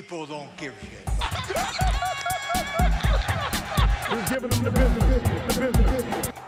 [0.00, 1.06] people don't give shit.
[4.08, 5.54] He's giving them the business.
[5.54, 6.39] The business.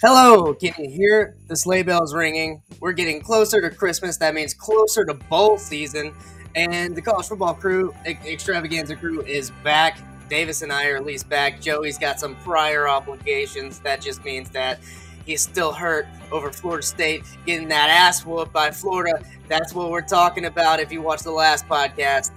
[0.00, 2.62] Hello, can you hear the sleigh bells ringing?
[2.78, 4.16] We're getting closer to Christmas.
[4.18, 6.14] That means closer to bowl season.
[6.54, 9.98] And the college football crew, extravaganza crew, is back.
[10.30, 11.60] Davis and I are at least back.
[11.60, 13.80] Joey's got some prior obligations.
[13.80, 14.78] That just means that
[15.26, 19.20] he's still hurt over Florida State getting that ass whooped by Florida.
[19.48, 22.30] That's what we're talking about if you watch the last podcast.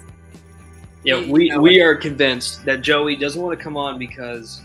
[1.03, 4.63] Yeah, we, we are convinced that Joey doesn't want to come on because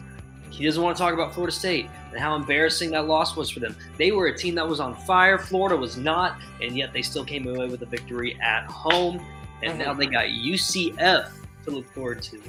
[0.56, 3.60] he doesn't want to talk about Florida State and how embarrassing that loss was for
[3.60, 3.76] them.
[3.98, 5.38] They were a team that was on fire.
[5.38, 9.24] Florida was not, and yet they still came away with a victory at home.
[9.62, 11.30] And now they got UCF
[11.64, 12.40] to look forward to.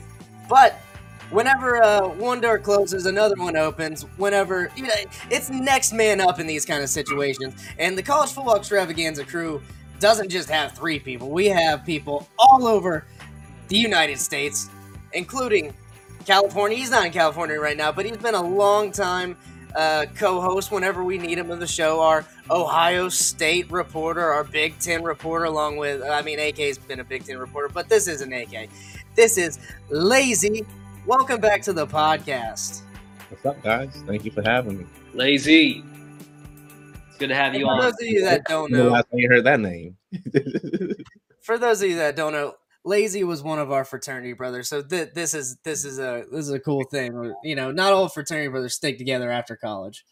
[0.47, 0.79] But
[1.31, 4.03] whenever uh, one door closes, another one opens.
[4.15, 4.93] Whenever you know,
[5.29, 7.61] it's next man up in these kind of situations.
[7.77, 9.61] And the college football extravaganza crew
[9.99, 11.29] doesn't just have three people.
[11.29, 13.05] We have people all over
[13.67, 14.69] the United States,
[15.11, 15.73] including
[16.27, 16.77] California.
[16.77, 19.37] He's not in California right now, but he's been a long time
[19.73, 22.01] uh, co-host whenever we need him in the show.
[22.01, 27.03] Our Ohio State reporter, our Big Ten reporter, along with I mean, AK's been a
[27.03, 28.69] Big Ten reporter, but this isn't AK.
[29.15, 29.57] This is
[29.89, 30.65] Lazy.
[31.05, 32.81] Welcome back to the podcast.
[33.29, 34.03] What's up, guys?
[34.05, 34.85] Thank you for having me.
[35.13, 35.81] Lazy.
[37.07, 37.79] It's good to have you For on.
[37.79, 39.95] those of you that don't know, last time you heard that name?
[41.41, 42.55] for those of you that don't know,
[42.87, 44.67] Lazy was one of our fraternity brothers.
[44.69, 47.33] So th- this is this is a this is a cool thing.
[47.43, 50.05] You know, not all fraternity brothers stick together after college.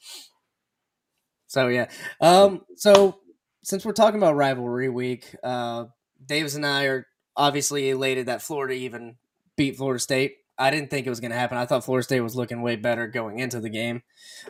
[1.48, 1.88] So yeah.
[2.20, 2.62] Um.
[2.76, 3.20] So
[3.64, 5.86] since we're talking about rivalry week, uh,
[6.24, 9.16] Davis and I are obviously elated that Florida even
[9.56, 10.36] beat Florida State.
[10.58, 11.58] I didn't think it was going to happen.
[11.58, 14.04] I thought Florida State was looking way better going into the game.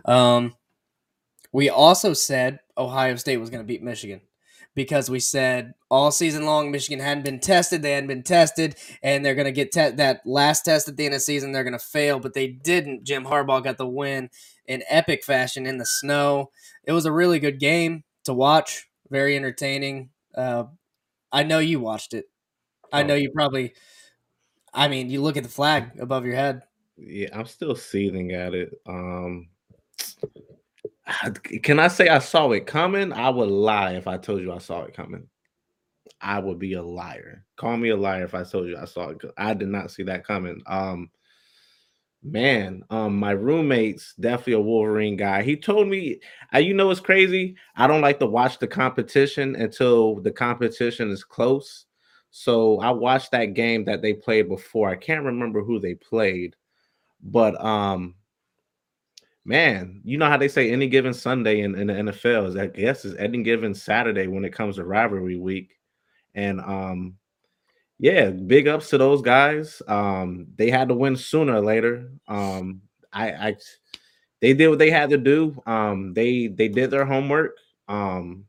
[0.03, 0.56] Um,
[1.52, 4.22] we also said Ohio State was going to beat Michigan
[4.75, 9.25] because we said all season long Michigan hadn't been tested, they hadn't been tested, and
[9.25, 11.52] they're going to get te- that last test at the end of the season.
[11.52, 13.06] They're going to fail, but they didn't.
[13.06, 14.30] Jim Harbaugh got the win
[14.66, 16.52] in epic fashion in the snow.
[16.84, 20.09] It was a really good game to watch, very entertaining.
[20.36, 20.66] Uh,
[21.31, 22.25] I know you watched it.
[22.92, 23.74] I know you probably.
[24.74, 26.63] I mean, you look at the flag above your head.
[26.97, 28.74] yeah, I'm still seething at it.
[28.86, 29.47] Um,
[31.63, 33.13] can I say I saw it coming?
[33.13, 35.27] I would lie if I told you I saw it coming.
[36.21, 37.45] I would be a liar.
[37.57, 39.21] Call me a liar if I told you I saw it.
[39.38, 40.61] I did not see that coming.
[40.65, 41.09] Um,
[42.23, 45.44] man, um, my roommate's definitely a Wolverine guy.
[45.44, 46.19] He told me,
[46.53, 47.55] uh, you know, it's crazy.
[47.75, 51.85] I don't like to watch the competition until the competition is close.
[52.31, 54.89] So I watched that game that they played before.
[54.89, 56.55] I can't remember who they played,
[57.21, 58.15] but um,
[59.45, 62.66] man, you know how they say any given Sunday in, in the NFL is I
[62.66, 65.78] guess is any given Saturday when it comes to rivalry week.
[66.33, 67.15] And um,
[68.00, 69.81] yeah, big ups to those guys.
[69.88, 72.09] Um, they had to win sooner or later.
[72.27, 72.81] Um,
[73.13, 73.56] I, I
[74.42, 75.62] they did what they had to do.
[75.65, 77.56] Um, they they did their homework.
[77.88, 78.45] Um,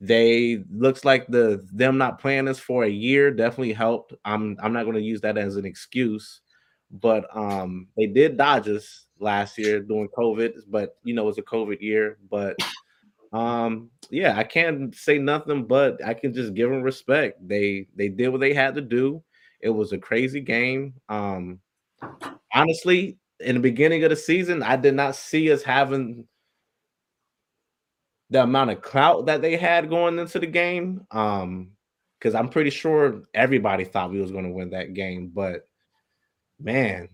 [0.00, 4.12] they looks like the them not playing this for a year definitely helped.
[4.24, 6.42] I'm I'm not going to use that as an excuse,
[6.90, 11.38] but um, they did dodge us last year during COVID, but you know it was
[11.38, 12.18] a COVID year.
[12.30, 12.56] But
[13.32, 17.46] um, yeah, I can't say nothing, but I can just give them respect.
[17.46, 19.22] They they did what they had to do.
[19.60, 20.94] It was a crazy game.
[21.08, 21.60] Um,
[22.54, 26.26] honestly, in the beginning of the season, I did not see us having
[28.30, 31.06] the amount of clout that they had going into the game.
[31.10, 31.70] Um,
[32.18, 35.68] because I'm pretty sure everybody thought we was going to win that game, but
[36.58, 37.08] man,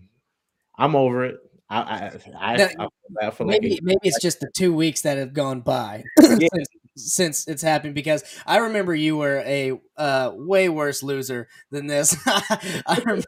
[0.77, 1.39] I'm over it.
[1.69, 2.89] I I I, No,
[3.21, 6.47] I for like Maybe maybe it's just the two weeks that have gone by Yeah.
[6.53, 7.95] since, since it's happened.
[7.95, 12.15] Because I remember you were a uh, way worse loser than this.
[12.27, 13.25] I remember.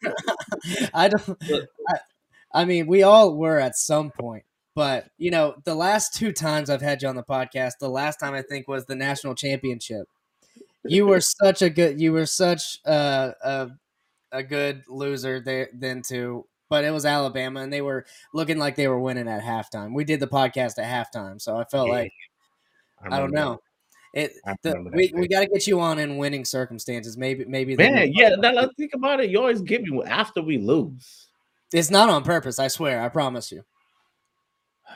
[0.94, 1.38] I don't.
[2.54, 4.44] I, mean, we all were at some point.
[4.76, 8.20] But you know, the last two times I've had you on the podcast, the last
[8.20, 10.08] time I think was the national championship.
[10.84, 12.00] You were such a good.
[12.02, 13.72] You were such a a,
[14.32, 16.46] a good loser there then too.
[16.70, 19.94] But it was Alabama, and they were looking like they were winning at halftime.
[19.94, 22.14] We did the podcast at halftime, so I felt Yeah, like
[23.04, 23.62] I don't know.
[24.14, 24.32] It
[24.64, 25.20] the, we, game.
[25.20, 27.18] we got to get you on in winning circumstances.
[27.18, 28.30] Maybe maybe Man, yeah.
[28.38, 29.30] Now let's think about it.
[29.30, 31.28] You always give me after we lose.
[31.74, 32.58] It's not on purpose.
[32.58, 33.02] I swear.
[33.02, 33.64] I promise you.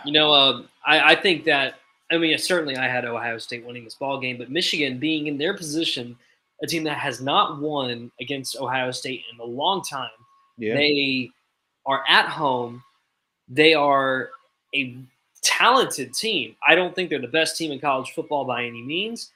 [0.06, 1.76] You know, uh, I, I think that
[2.10, 5.38] I mean certainly I had Ohio State winning this ball game, but Michigan being in
[5.38, 6.18] their position,
[6.64, 10.10] a team that has not won against Ohio State in a long time,
[10.58, 10.76] Yeah.
[10.76, 11.30] they
[11.90, 12.84] are at home.
[13.50, 14.30] They are
[14.76, 14.96] a
[15.42, 16.56] talented team.
[16.66, 19.32] I don't think they're the best team in college football by any means.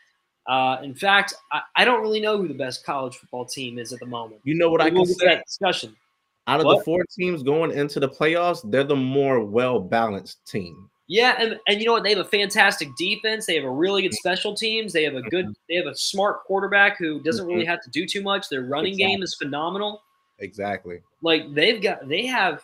[0.46, 3.92] Uh, in fact, I, I don't really know who the best college football team is
[3.92, 4.42] at the moment.
[4.44, 5.26] you know what I can say?
[5.26, 5.96] that discussion.
[6.46, 6.80] Out of What?
[6.80, 10.90] the four teams going into the playoffs, they're the more well balanced team.
[11.08, 12.04] Yeah, and, and you know what?
[12.04, 13.46] They have a fantastic defense.
[13.46, 14.94] They have a really good special teams.
[14.94, 15.46] They have a good.
[15.46, 15.54] Mm-hmm.
[15.70, 18.50] They have a smart quarterback who doesn't really have to do too much.
[18.50, 20.02] Their running game is phenomenal.
[20.40, 21.00] Exactly.
[21.24, 22.08] Like they've got.
[22.08, 22.62] They have.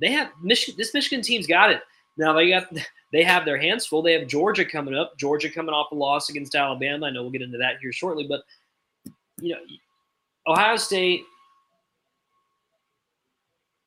[0.00, 0.76] They have Michigan.
[0.78, 1.82] This Michigan team's got it.
[2.16, 2.66] Now they got.
[3.12, 4.02] They have their hands full.
[4.02, 5.18] They have Georgia coming up.
[5.18, 7.06] Georgia coming off a loss against Alabama.
[7.06, 8.42] I know we'll get into that here shortly, but
[9.40, 9.60] you know,
[10.46, 11.22] Ohio State.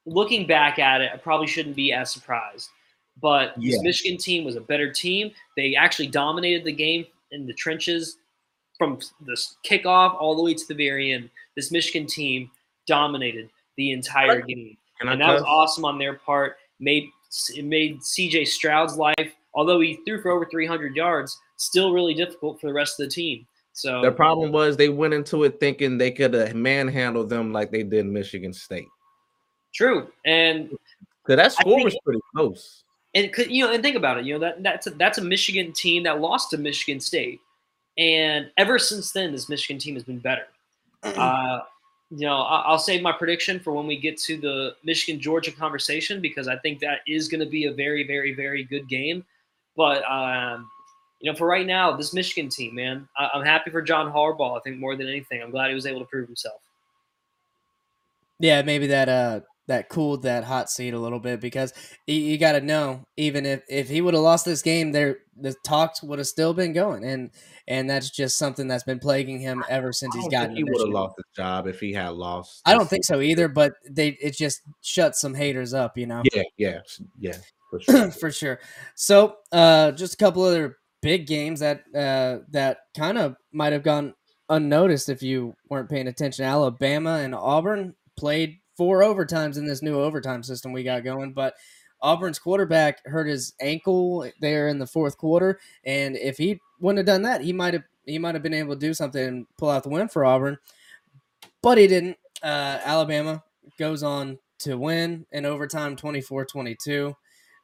[0.06, 2.68] Looking back at it, I probably shouldn't be as surprised.
[3.22, 5.32] But this Michigan team was a better team.
[5.56, 8.18] They actually dominated the game in the trenches
[8.78, 11.30] from the kickoff all the way to the very end.
[11.56, 12.52] This Michigan team
[12.88, 16.58] dominated the entire game, Can I and that was awesome on their part.
[16.80, 17.08] Made
[17.56, 18.46] it made C.J.
[18.46, 23.00] Stroud's life, although he threw for over 300 yards, still really difficult for the rest
[23.00, 23.46] of the team.
[23.74, 27.72] So Their problem was they went into it thinking they could have manhandled them like
[27.72, 28.86] they did Michigan State.
[29.74, 30.70] true, and
[31.26, 32.84] Because that score think- was pretty close.
[33.16, 34.26] and you know, and think about it.
[34.26, 37.40] You know that that's a, that's a Michigan team that lost to Michigan State,
[37.98, 40.46] and ever since then, this Michigan team has been better.
[41.04, 41.60] Uh,
[42.16, 46.22] you know, I'll save my prediction for when we get to the Michigan Georgia conversation
[46.22, 49.26] because I think that is going to be a very, very, very good game.
[49.76, 50.70] But um,
[51.22, 54.58] you know, for right now, this Michigan team, man, I- I'm happy for John Harbaugh.
[54.58, 56.62] I think more than anything, I'm glad he was able to prove himself.
[58.40, 61.74] Yeah, maybe that uh that cooled that hot seat a little bit because
[62.06, 65.20] you, you got to know even if if he would have lost this game, there
[65.40, 67.32] the talks would have still been going, and
[67.68, 70.56] and that's just something that's been plaguing him ever since he's gotten.
[70.56, 72.62] he would have lost his job if he had lost.
[72.66, 76.24] I don't think so either, but they it just shut some haters up, you know.
[76.34, 76.80] Yeah, yeah,
[77.20, 77.38] yeah,
[77.70, 78.12] for sure.
[78.20, 78.60] for sure.
[78.96, 83.84] So, uh, just a couple other big games that uh, that kind of might have
[83.84, 84.14] gone
[84.50, 86.46] unnoticed if you weren't paying attention.
[86.46, 91.56] Alabama and Auburn played four overtimes in this new overtime system we got going, but
[92.04, 97.16] Auburn's quarterback hurt his ankle there in the fourth quarter, and if he wouldn't have
[97.16, 99.70] done that, he might have he might have been able to do something and pull
[99.70, 100.58] out the win for Auburn,
[101.62, 102.18] but he didn't.
[102.44, 103.42] Uh, Alabama
[103.80, 107.16] goes on to win in overtime 24-22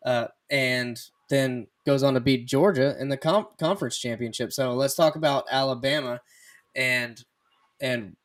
[0.05, 4.51] uh, and then goes on to beat Georgia in the com- conference championship.
[4.53, 6.22] So let's talk about Alabama
[6.75, 7.24] and
[7.81, 8.15] and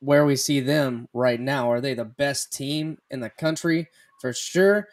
[0.00, 1.70] where we see them right now.
[1.70, 3.88] Are they the best team in the country
[4.22, 4.88] for sure?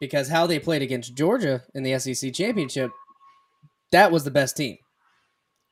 [0.00, 2.90] Because how they played against Georgia in the SEC championship,
[3.90, 4.78] that was the best team,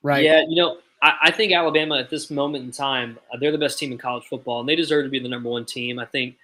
[0.03, 0.25] right?
[0.25, 3.59] Yeah, you know, I, I think Alabama at this moment in time, uh, they're the
[3.59, 5.99] best team in college football, and they deserve to be the number one team.
[6.01, 6.37] I think,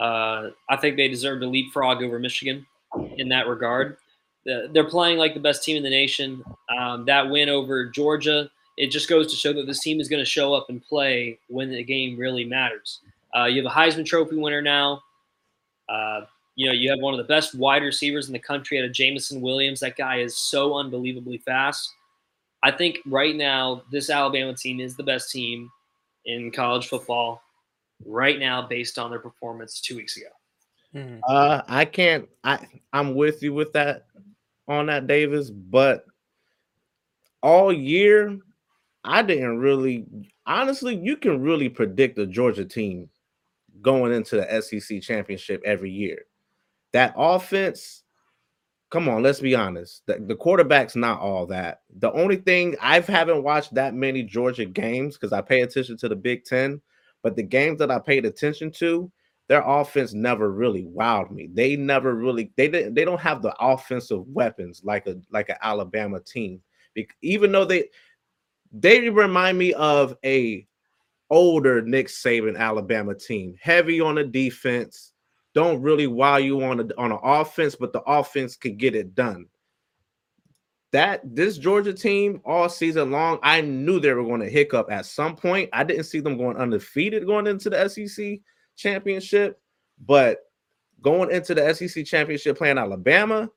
[0.00, 2.66] uh, I think they deserve to leapfrog over Michigan
[3.18, 3.98] in that regard.
[4.46, 6.42] They're playing like the best team in the nation.
[6.74, 10.22] Um, that win over Georgia, it just goes to show that this team is going
[10.22, 13.00] to show up and play when the game really matters.
[13.36, 15.02] Uh, you have a Heisman Trophy winner now.
[15.88, 16.22] Uh,
[16.54, 18.88] you know, you have one of the best wide receivers in the country at a
[18.88, 19.80] Jameson Williams.
[19.80, 21.92] That guy is so unbelievably fast.
[22.62, 25.70] I think right now this Alabama team is the best team
[26.26, 27.40] in college football
[28.04, 30.26] right now based on their performance two weeks ago.
[30.94, 31.20] Mhm.
[31.28, 32.28] Uh, I can't.
[32.44, 34.06] I I'm with you with that
[34.66, 36.06] on that Davis, but
[37.42, 38.38] all year
[39.04, 40.06] I didn't really.
[40.46, 43.10] Honestly, you can really predict the Georgia team
[43.82, 46.22] going into the SEC championship every year.
[46.92, 48.02] That offense.
[48.90, 50.02] Come on, let's be honest.
[50.06, 51.82] The, the quarterback's not all that.
[51.98, 56.08] The only thing I haven't watched that many Georgia games because I pay attention to
[56.08, 56.80] the Big Ten,
[57.22, 59.12] but the games that I paid attention to,
[59.48, 61.50] their offense never really wowed me.
[61.52, 65.56] They never really they didn't they don't have the offensive weapons like a like an
[65.60, 66.62] Alabama team.
[67.22, 67.88] Even though they
[68.72, 70.66] they remind me of a
[71.30, 75.12] older Nick Saban Alabama team, heavy on the defense,
[75.54, 79.14] don't really wow you on a, on an offense, but the offense could get it
[79.14, 79.46] done.
[80.92, 85.04] That this Georgia team all season long, I knew they were going to hiccup at
[85.04, 85.68] some point.
[85.72, 88.38] I didn't see them going undefeated going into the SEC
[88.76, 89.60] championship,
[90.06, 90.38] but
[91.02, 93.50] going into the SEC championship playing Alabama,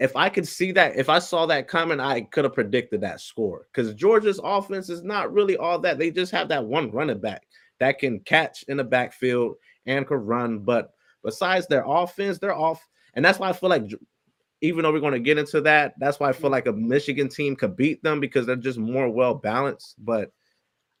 [0.00, 3.20] if I could see that, if I saw that coming, I could have predicted that
[3.20, 5.98] score because Georgia's offense is not really all that.
[5.98, 7.42] They just have that one running back
[7.80, 10.60] that can catch in the backfield and could run.
[10.60, 10.92] But
[11.24, 13.84] besides their offense, they're off, and that's why I feel like
[14.60, 17.28] even though we're going to get into that, that's why I feel like a Michigan
[17.28, 19.96] team could beat them because they're just more well balanced.
[19.98, 20.32] But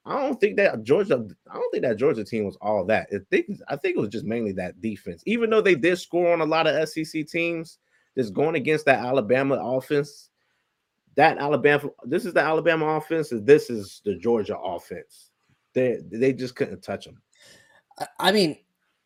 [0.04, 3.08] I don't think that Georgia, I don't think that Georgia team was all that.
[3.12, 5.22] I think I think it was just mainly that defense.
[5.26, 7.78] Even though they did score on a lot of SEC teams,
[8.18, 10.30] just going against that Alabama offense,
[11.14, 15.30] that Alabama, this is the Alabama offense, and this is the Georgia offense.
[15.74, 17.20] They they just couldn't touch them.
[18.18, 18.58] I- mean,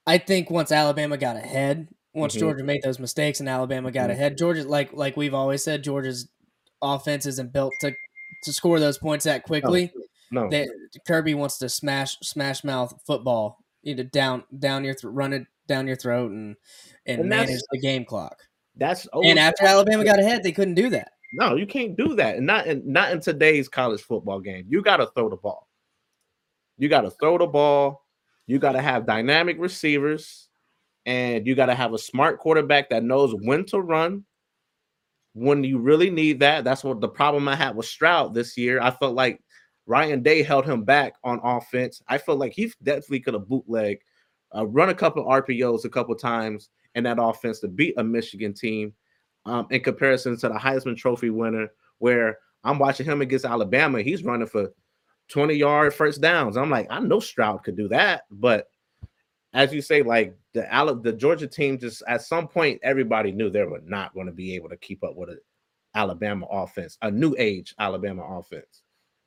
[0.07, 2.41] I think once Alabama got ahead, once Mhm.
[2.41, 4.15] Georgia made those mistakes and Alabama got Mhm.
[4.15, 6.29] ahead, Georgia like like we've always said, Georgia's
[6.81, 7.93] offense isn't built to
[8.45, 9.93] to score those points that quickly.
[10.31, 10.67] No, They,
[11.07, 15.47] Kirby wants to smash smash mouth football, you know, down down your throat, run it
[15.69, 16.57] down your throat, and
[17.07, 18.49] and, And manage the game clock.
[18.77, 21.13] That's And after Alabama got ahead, they couldn't do that.
[21.35, 22.37] No, you can't do that.
[22.37, 24.67] And not in not in today's college football game.
[24.69, 25.69] You got to throw the ball.
[26.79, 28.05] You got to throw the ball.
[28.47, 30.49] You got to have dynamic receivers
[31.07, 34.25] and you got to have a smart quarterback that knows when to run
[35.35, 36.65] when you really need that.
[36.65, 38.81] That's what the problem I had with Stroud this year.
[38.81, 39.41] I felt like
[39.87, 42.03] Ryan Day held him back on offense.
[42.09, 44.01] I felt like he definitely could have bootleg,
[44.55, 48.53] uh, run a couple RPOs a couple times in that offense to beat a Michigan
[48.53, 48.95] team
[49.47, 51.69] um, in comparison to the Heisman Trophy winner,
[51.99, 54.03] where I'm watching him against Alabama.
[54.03, 54.73] He's running for
[55.29, 56.57] 20 yard first downs.
[56.57, 58.69] I'm like, I know Stroud could do that, but
[59.55, 63.51] as you say, like the Ala- the Georgia team, just at some point, everybody knew
[63.51, 65.39] they were not going to be able to keep up with an
[65.95, 68.83] Alabama offense, a new age Alabama offense.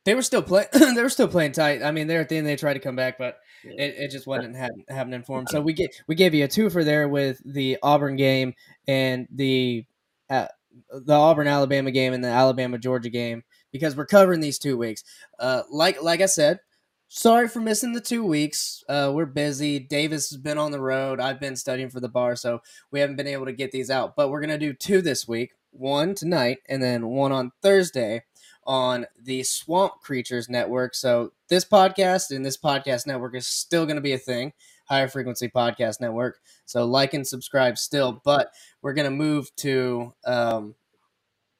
[0.05, 0.67] They were still playing.
[0.73, 1.83] they were still playing tight.
[1.83, 4.27] I mean, there at the end they tried to come back, but it, it just
[4.27, 5.47] wasn't ha- happening for them.
[5.47, 8.53] So we get we gave you a two for there with the Auburn game
[8.87, 9.85] and the
[10.29, 10.47] uh,
[10.91, 15.03] the Auburn Alabama game and the Alabama Georgia game because we're covering these two weeks.
[15.39, 16.59] Uh, like like I said,
[17.07, 18.83] sorry for missing the two weeks.
[18.87, 19.79] Uh, we're busy.
[19.79, 21.19] Davis has been on the road.
[21.19, 24.15] I've been studying for the bar, so we haven't been able to get these out.
[24.15, 25.53] But we're gonna do two this week.
[25.71, 28.23] One tonight, and then one on Thursday
[28.65, 30.95] on the Swamp Creatures Network.
[30.95, 34.53] So this podcast and this podcast network is still going to be a thing,
[34.85, 36.39] Higher Frequency Podcast Network.
[36.65, 40.75] So like and subscribe still, but we're going to move to um,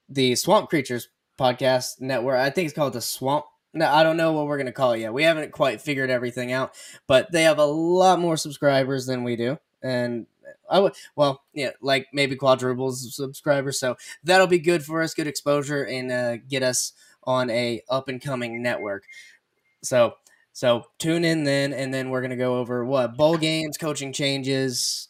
[0.10, 1.10] the Swamp Creatures
[1.40, 2.40] Podcast Network.
[2.40, 3.46] I think it's called the Swamp.
[3.74, 5.14] No, I don't know what we're going to call it yet.
[5.14, 6.74] We haven't quite figured everything out,
[7.08, 9.60] but they have a lot more subscribers than we do.
[9.84, 10.28] And
[10.70, 13.80] I would, well, yeah, like maybe quadruples subscribers.
[13.80, 18.08] So that'll be good for us, good exposure, and uh, get us on a up
[18.08, 19.04] and coming network.
[19.84, 20.16] So
[20.54, 25.10] so tune in then, and then we're gonna go over what bowl games, coaching changes,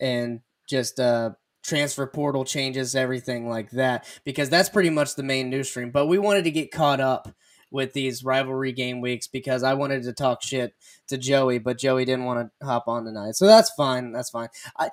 [0.00, 1.30] and just uh,
[1.62, 5.90] transfer portal changes, everything like that, because that's pretty much the main news stream.
[5.90, 7.28] But we wanted to get caught up
[7.70, 10.74] with these rivalry game weeks because I wanted to talk shit
[11.08, 13.36] to Joey, but Joey didn't want to hop on tonight.
[13.36, 14.12] So that's fine.
[14.12, 14.48] That's fine.
[14.78, 14.90] I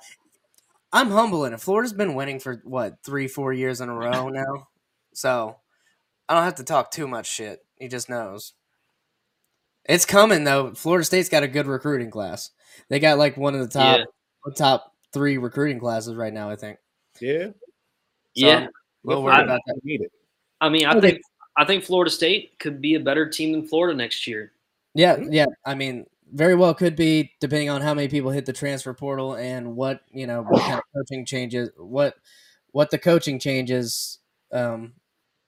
[0.92, 1.60] I'm humble in it.
[1.60, 4.68] Florida's been winning for what three, four years in a row now,
[5.12, 5.56] so
[6.28, 7.64] I don't have to talk too much shit.
[7.76, 8.52] He just knows.
[9.86, 10.72] It's coming though.
[10.74, 12.50] Florida State's got a good recruiting class.
[12.88, 14.00] They got like one of the top
[14.56, 16.48] top three recruiting classes right now.
[16.50, 16.78] I think.
[17.20, 17.52] Yeah, So
[18.34, 18.56] yeah.
[18.58, 18.68] I'm a
[19.04, 19.74] little worried for about that.
[19.74, 19.80] them.
[19.84, 20.12] Need it.
[20.60, 21.20] I mean, I think
[21.56, 24.52] I think Florida State could be a better team than Florida next year.
[24.94, 25.46] Yeah, yeah.
[25.64, 29.34] I mean, very well could be depending on how many people hit the transfer portal
[29.36, 32.14] and what you know what kind of coaching changes what
[32.72, 34.18] what the coaching changes
[34.52, 34.94] um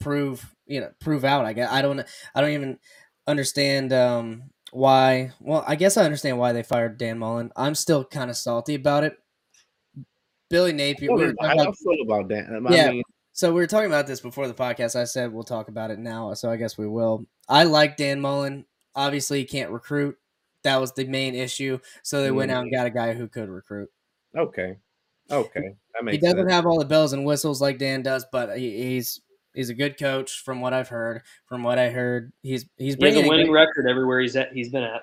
[0.01, 1.45] prove you know prove out.
[1.45, 2.01] I guess I don't
[2.35, 2.79] I don't even
[3.27, 5.33] understand um why.
[5.41, 7.51] Well, I guess I understand why they fired Dan Mullen.
[7.57, 9.17] I'm still kind of salty about it.
[10.51, 11.13] Billy Napier.
[11.13, 12.47] we were I, talking I about- feel about that.
[12.71, 12.91] I Yeah.
[12.91, 13.03] mean,
[13.37, 14.97] so we were talking about this before the podcast.
[14.97, 17.27] I said we'll talk about it now, so I guess we will.
[17.51, 18.65] I like Dan Mullen.
[18.95, 20.17] Obviously, he can't recruit.
[20.63, 21.79] That was the main issue.
[22.03, 22.55] So they went mm.
[22.55, 23.91] out and got a guy who could recruit.
[24.35, 24.79] okay,
[25.31, 26.51] okay, that He doesn't sense.
[26.51, 29.21] have all the bells and whistles like Dan does, but he, he's
[29.55, 31.21] he's a good coach from what I've heard.
[31.45, 34.21] From what I heard, he's he's He has bringing a in winning great- record everywhere
[34.21, 34.51] he's at.
[34.55, 35.03] He's been at.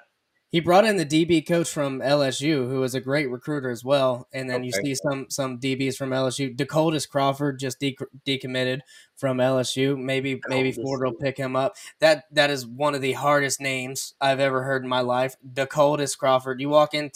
[0.53, 4.27] He brought in the DB coach from LSU, who is a great recruiter as well.
[4.31, 6.55] And then you see some some DBs from LSU.
[6.55, 8.81] Dakotas Crawford just de- decommitted
[9.15, 9.97] from LSU.
[9.97, 10.71] Maybe maybe.
[10.71, 11.75] Florida will pick him up.
[12.01, 15.35] That that is one of the hardest names I've ever heard in my life.
[15.53, 16.61] Dakotas Crawford.
[16.61, 17.09] You walk in.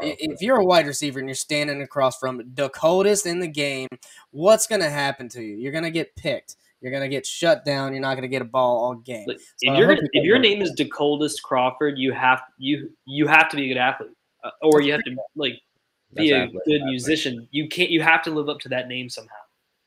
[0.00, 3.86] If you're a wide receiver and you're standing across from Dakotas in the game,
[4.32, 5.58] what's going to happen to you?
[5.58, 6.56] You're going to get picked.
[6.84, 7.92] You're going to get shut down.
[7.94, 9.24] You're not going to get a ball all game.
[9.26, 12.90] So if I your hope he if your name is Dakotas Crawford, you have you
[13.06, 14.10] you have to be a good athlete,
[14.44, 15.54] uh, or you have to like
[16.14, 16.90] be That's a athletic, good athletic.
[16.90, 17.48] musician.
[17.52, 17.88] You can't.
[17.88, 19.34] You have to live up to that name somehow.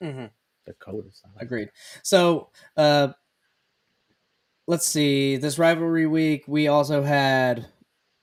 [0.01, 0.25] hmm
[0.66, 1.08] Dakota.
[1.12, 1.30] side.
[1.39, 1.70] Agreed.
[2.01, 3.10] So, uh,
[4.66, 5.38] let's see.
[5.38, 7.68] This rivalry week, we also had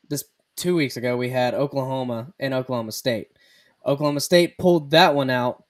[0.08, 0.24] this
[0.56, 3.28] two weeks ago we had Oklahoma and Oklahoma State.
[3.86, 5.62] Oklahoma State pulled that one out,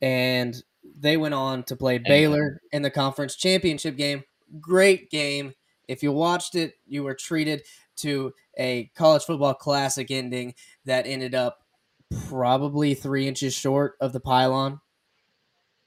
[0.00, 0.62] and
[0.98, 4.24] they went on to play Baylor in the conference championship game.
[4.60, 5.52] Great game.
[5.88, 7.62] If you watched it, you were treated
[7.96, 11.58] to a college football classic ending that ended up
[12.28, 14.80] probably three inches short of the pylon,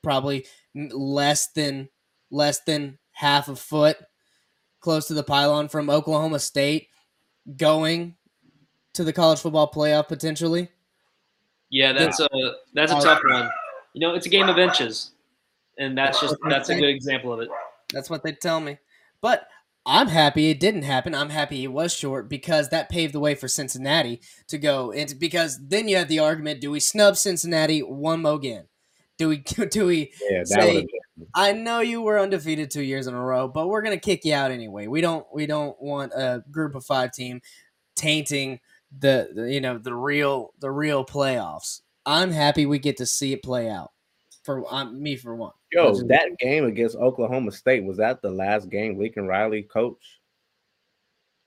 [0.02, 1.90] probably less than
[2.32, 3.98] less than half a foot
[4.80, 6.90] close to the pylon from Oklahoma State
[7.58, 8.16] going
[8.94, 10.70] to the college football playoff potentially.
[11.70, 12.30] Yeah, that's a
[12.74, 13.50] that's a tough one.
[13.96, 15.12] You know, it's a game of inches,
[15.78, 17.48] and that's just that's a good example of it.
[17.94, 18.78] That's what they tell me.
[19.22, 19.48] But
[19.86, 21.16] I'm happy it didn't happen.
[21.16, 25.16] I'm happy it was short because that paved the way for Cincinnati to go into
[25.16, 28.64] because then you have the argument: Do we snub Cincinnati one more game?
[29.18, 29.38] Do we?
[29.72, 30.12] Do we?
[30.30, 31.28] Yeah, that Say- would have been.
[31.34, 34.34] I know you were undefeated two years in a row, but we're gonna kick you
[34.34, 34.88] out anyway.
[34.88, 35.26] We don't.
[35.34, 37.42] We don't want a group of five team
[37.96, 38.60] tainting
[39.00, 41.80] the, the you know the real the real playoffs.
[42.06, 43.92] I'm happy we get to see it play out
[44.44, 45.54] for um, me for one.
[45.72, 49.64] Yo, Which is- that game against Oklahoma State was that the last game Lincoln Riley
[49.64, 50.20] coached?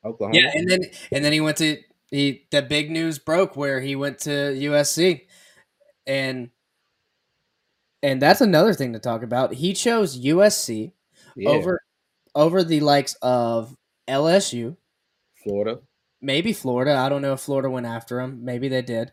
[0.05, 0.39] Oklahoma.
[0.39, 0.81] Yeah, and then
[1.13, 1.79] and then he went to
[2.11, 5.23] he the big news broke where he went to USC,
[6.07, 6.51] and
[8.03, 9.55] and that's another thing to talk about.
[9.55, 10.93] He chose USC
[11.37, 11.81] Yeah, over
[12.35, 13.77] over the likes of
[14.09, 14.77] LSU,
[15.43, 15.81] Florida.
[16.21, 16.95] maybe Florida.
[16.97, 18.45] I don't know if Florida went after him.
[18.45, 19.13] Maybe they did.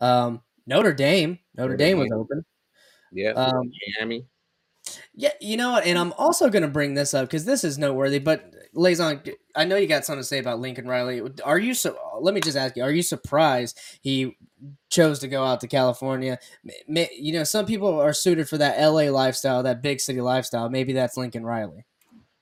[0.00, 2.44] Um, Notre Dame, Notre, Notre Dame was open.
[3.12, 4.26] Yeah, Um, Miami.
[5.14, 5.86] Yeah, you know what?
[5.86, 8.18] And I'm also going to bring this up because this is noteworthy.
[8.18, 9.22] But Lazon,
[9.54, 11.22] I know you got something to say about Lincoln Riley.
[11.44, 11.96] Are you so?
[12.20, 14.36] Let me just ask you: Are you surprised he
[14.90, 16.38] chose to go out to California?
[16.88, 20.68] You know, some people are suited for that LA lifestyle, that big city lifestyle.
[20.68, 21.84] Maybe that's Lincoln Riley.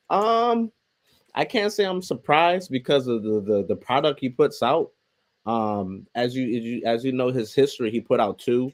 [0.09, 0.73] Um,
[1.35, 4.91] I can't say I'm surprised because of the the, the product he puts out.
[5.51, 8.73] Um, as you, as you as you know his history, he put out two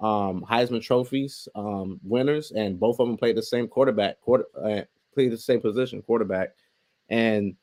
[0.00, 4.82] um Heisman trophies um winners, and both of them played the same quarterback, quarter uh,
[5.14, 6.48] played the same position, quarterback,
[7.08, 7.54] and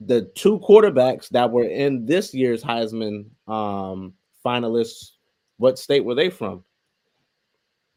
[0.00, 4.12] the two quarterbacks that were in this year's Heisman um
[4.44, 5.12] finalists,
[5.56, 6.62] what state were they from?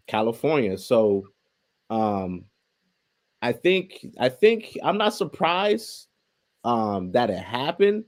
[0.08, 0.78] California.
[0.78, 1.28] So
[1.90, 2.46] um
[3.42, 6.08] I think I think I'm not surprised
[6.64, 8.06] um that it happened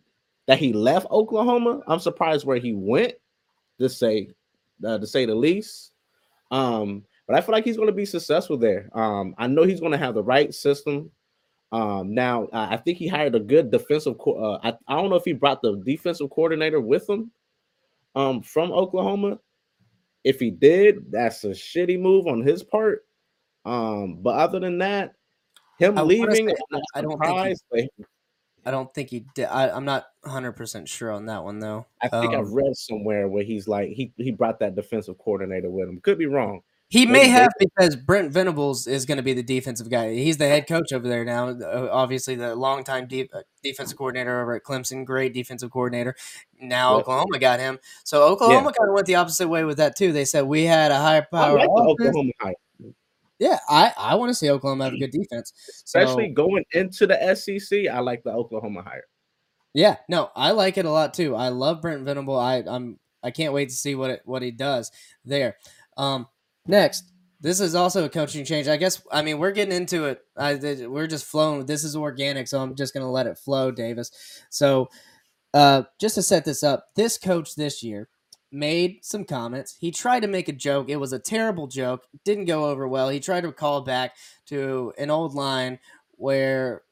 [0.47, 1.81] that he left Oklahoma.
[1.87, 3.13] I'm surprised where he went
[3.79, 4.29] to say
[4.85, 5.91] uh, to say the least.
[6.51, 8.89] Um but I feel like he's going to be successful there.
[8.93, 11.09] Um I know he's going to have the right system.
[11.71, 15.09] Um now I I think he hired a good defensive co- uh, I, I don't
[15.09, 17.31] know if he brought the defensive coordinator with him
[18.15, 19.39] um from Oklahoma.
[20.23, 23.05] If he did, that's a shitty move on his part.
[23.65, 25.15] Um, but other than that,
[25.79, 27.89] him I leaving, say, not I don't think he-
[28.65, 29.45] I don't think he did.
[29.45, 31.85] I, I'm not 100 percent sure on that one though.
[32.01, 35.69] I think Um, I've read somewhere where he's like he he brought that defensive coordinator
[35.69, 35.99] with him.
[36.01, 36.61] Could be wrong.
[36.89, 40.13] He may have because Brent Venables is going to be the defensive guy.
[40.13, 41.49] He's the head coach over there now.
[41.49, 46.15] Uh, Obviously, the longtime de- uh, defensive coordinator over at Clemson, great defensive coordinator.
[46.61, 46.97] Now.
[46.97, 47.79] Oklahoma got him.
[48.03, 50.11] So Oklahoma kind of went the opposite way with that too.
[50.11, 51.57] They said we had a higher I power.
[51.57, 51.67] like.
[51.67, 52.53] Oklahoma hire,
[53.43, 55.51] Yeah, I, I want to see Oklahoma have a good defense.
[55.85, 57.87] especially So, going into the SEC.
[57.91, 59.03] I like the Oklahoma hire.
[59.73, 61.35] yeah, no, I like it a lot too.
[61.35, 62.37] I love Brent Venable.
[62.39, 64.91] I I'm I can't wait to see what it, what he does
[65.25, 65.57] there.
[65.97, 66.27] Um,
[66.67, 67.03] next,
[67.41, 68.67] this is also a coaching change.
[68.69, 70.21] I guess I mean we're getting into it.
[70.37, 70.55] I
[70.87, 71.65] we're just flowing.
[71.65, 74.11] This is organic, so I'm just gonna let it flow, Davis.
[74.51, 74.89] So,
[75.53, 78.07] uh, just to set this up, this coach this year
[78.53, 79.75] made some comments.
[79.79, 80.89] He tried to make a joke.
[80.89, 82.05] It was a terrible joke.
[82.23, 83.09] Didn't go over well.
[83.09, 84.15] He tried to call back
[84.47, 85.79] to an old line
[86.11, 86.83] where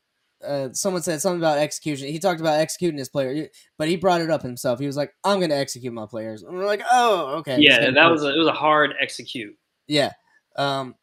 [0.45, 2.07] uh, someone said something about execution.
[2.07, 3.47] He talked about executing his player,
[3.77, 4.79] but he brought it up himself.
[4.79, 7.91] He was like, "I'm going to execute my players." And we're like, "Oh, okay." Yeah,
[7.91, 9.55] that was a, it was a hard execute.
[9.87, 10.11] yeah.
[10.55, 10.95] Um,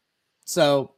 [0.45, 0.93] so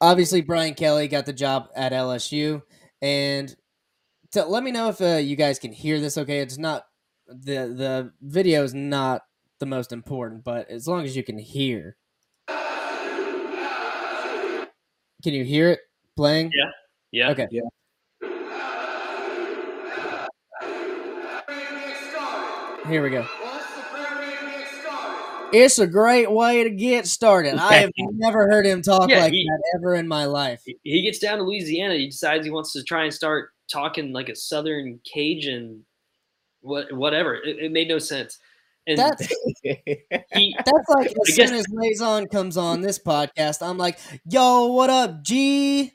[0.00, 2.62] obviously Brian Kelly got the job at LSU,
[3.02, 3.54] and
[4.32, 6.16] to, let me know if uh, you guys can hear this.
[6.18, 6.86] Okay, it's not
[7.28, 9.22] the the video is not
[9.58, 11.96] the most important, but as long as you can hear,
[15.22, 15.80] can you hear it
[16.16, 16.52] playing?
[16.54, 16.70] Yeah.
[17.12, 17.30] Yeah.
[17.30, 17.48] Okay.
[17.50, 17.62] Yeah.
[22.88, 23.26] Here we go.
[25.52, 27.54] It's a great way to get started.
[27.56, 30.62] I have never heard him talk Yeah, like he- that ever in my life.
[30.64, 31.94] He- He gets down to Louisiana.
[31.94, 35.84] He decides he wants to try and start talking like a Southern Cajun,
[36.66, 37.34] what whatever.
[37.36, 38.38] It, it made no sense.
[38.88, 39.26] And That's
[39.62, 43.98] he, That's like as guess- soon as Lazon comes on this podcast, I'm like,
[44.28, 45.92] "Yo, what up, G?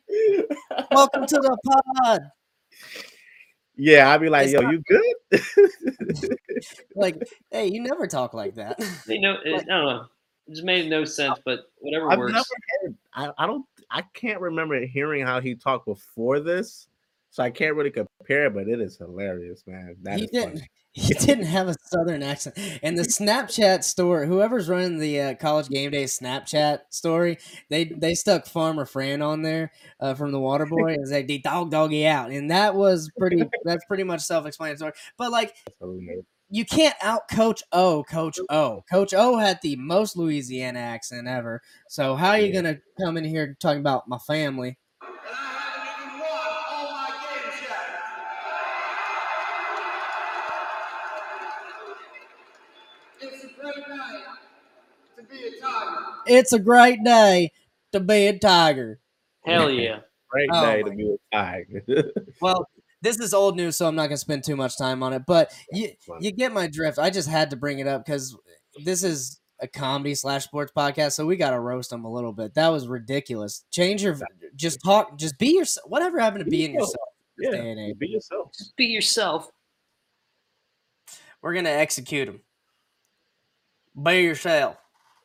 [0.91, 1.57] Welcome to the
[2.03, 2.21] pod."
[3.75, 6.35] Yeah, I'd be like, It's yo, you good?
[6.95, 7.17] Like,
[7.49, 8.79] hey, you never talk like that.
[9.07, 10.05] You know, it, I don't know.
[10.47, 12.33] It just made no sense, but whatever I've works.
[12.33, 12.45] never
[12.83, 12.95] heard.
[13.13, 13.65] I, I don't.
[13.89, 16.87] I can't remember hearing how he talked before this,
[17.31, 18.49] so I can't really compare.
[18.51, 19.97] But it is hilarious, man.
[20.03, 20.59] That he is didn't.
[20.59, 20.67] funny.
[20.93, 22.57] He didn't have a southern accent.
[22.83, 27.37] And the Snapchat story, whoever's running the uh, college game day Snapchat story,
[27.69, 31.39] they they stuck Farmer Fran on there uh, from the Water Boy and said, "The
[31.39, 33.49] dog doggy out," and that was pretty.
[33.63, 34.91] That's pretty much self-explanatory.
[35.17, 35.55] But like,
[35.95, 38.83] you you can't out coach O, Coach O.
[38.91, 41.61] Coach O had the most Louisiana accent ever.
[41.87, 42.61] So how are you Yeah.
[42.63, 44.77] gonna come in here talking about my family?
[56.31, 57.51] It's a great day
[57.91, 58.99] to be a Tiger.
[59.45, 59.99] Hell yeah.
[60.29, 61.83] Great Oh day my to be a tiger.
[62.41, 62.65] Well,
[63.01, 65.23] this is old news, so I'm not gonna spend too much time on it.
[65.27, 66.25] But you funny.
[66.25, 66.99] you get my drift.
[66.99, 68.37] I just had to bring it up because
[68.85, 72.31] this is a comedy slash sports podcast, so we got to roast them a little
[72.31, 72.53] bit.
[72.53, 73.65] That was ridiculous.
[73.71, 74.17] Change your
[74.55, 75.89] just talk, just be yourself.
[75.89, 76.95] Whatever happened to Be being yourself.
[77.37, 77.65] yourself?
[77.77, 78.51] yeah, be yourself.
[78.57, 79.49] Just be yourself.
[81.41, 82.41] We're gonna execute them.
[84.01, 84.77] Be yourself.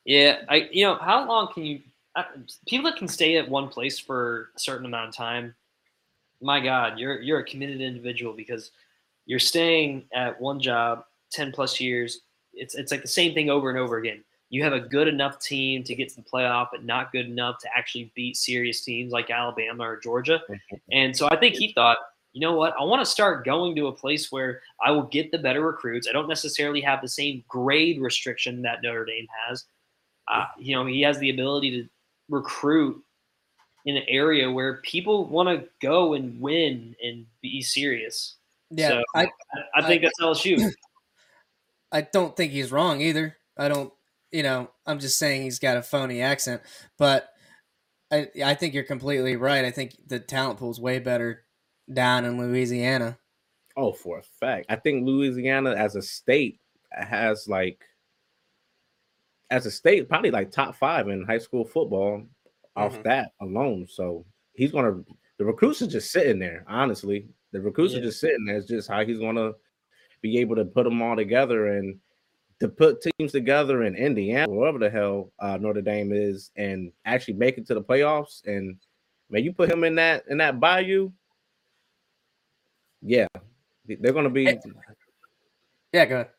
[0.06, 1.80] Yeah, I you know how long can you
[2.14, 2.22] uh,
[2.66, 5.54] people that can stay at one place for a certain amount of time?
[6.40, 8.70] My God, you're you're a committed individual because
[9.26, 12.20] you're staying at one job ten plus years.
[12.54, 14.22] It's it's like the same thing over and over again.
[14.48, 17.58] You have a good enough team to get to the playoff, but not good enough
[17.62, 20.40] to actually beat serious teams like Alabama or Georgia.
[20.92, 21.98] And so I think he thought,
[22.32, 22.74] you know what?
[22.78, 26.06] I want to start going to a place where I will get the better recruits.
[26.08, 29.64] I don't necessarily have the same grade restriction that Notre Dame has.
[30.28, 31.88] Uh, you know, he has the ability to
[32.28, 33.02] recruit
[33.84, 38.36] in an area where people want to go and win and be serious.
[38.70, 39.28] Yeah, So, I I,
[39.76, 40.72] I think that's LSU.
[41.92, 43.36] I don't think he's wrong either.
[43.56, 43.92] I don't,
[44.32, 46.62] you know, I'm just saying he's got a phony accent,
[46.98, 47.30] but
[48.10, 49.64] I I think you're completely right.
[49.64, 51.44] I think the talent pool's way better
[51.92, 53.18] down in Louisiana.
[53.76, 54.66] Oh, for a fact.
[54.68, 56.60] I think Louisiana as a state
[56.90, 57.84] has like
[59.50, 62.22] as a state, probably like top five in high school football
[62.74, 63.02] off Mhm.
[63.04, 63.86] that alone.
[63.86, 65.04] So he's gonna
[65.38, 67.28] the recruits are just sitting there, honestly.
[67.52, 68.00] The recruits Yeah.
[68.00, 68.56] are just sitting there.
[68.56, 69.52] It's just how he's gonna
[70.22, 72.00] be able to put them all together and
[72.58, 77.34] to put teams together in Indiana, wherever the hell uh, Notre Dame is, and actually
[77.34, 78.46] make it to the playoffs.
[78.46, 78.78] And
[79.28, 81.12] man, you put him in that in that bayou,
[83.02, 83.26] yeah,
[83.84, 84.58] they're gonna be.
[85.92, 86.30] Yeah, go ahead.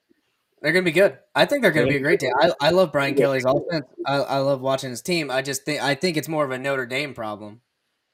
[0.61, 1.17] They're gonna be good.
[1.35, 2.31] I think they're gonna be a great team.
[2.39, 3.85] I, I love Brian Kelly's offense.
[4.05, 5.29] I, I love watching his team.
[5.29, 7.61] I just think I think it's more of a Notre Dame problem.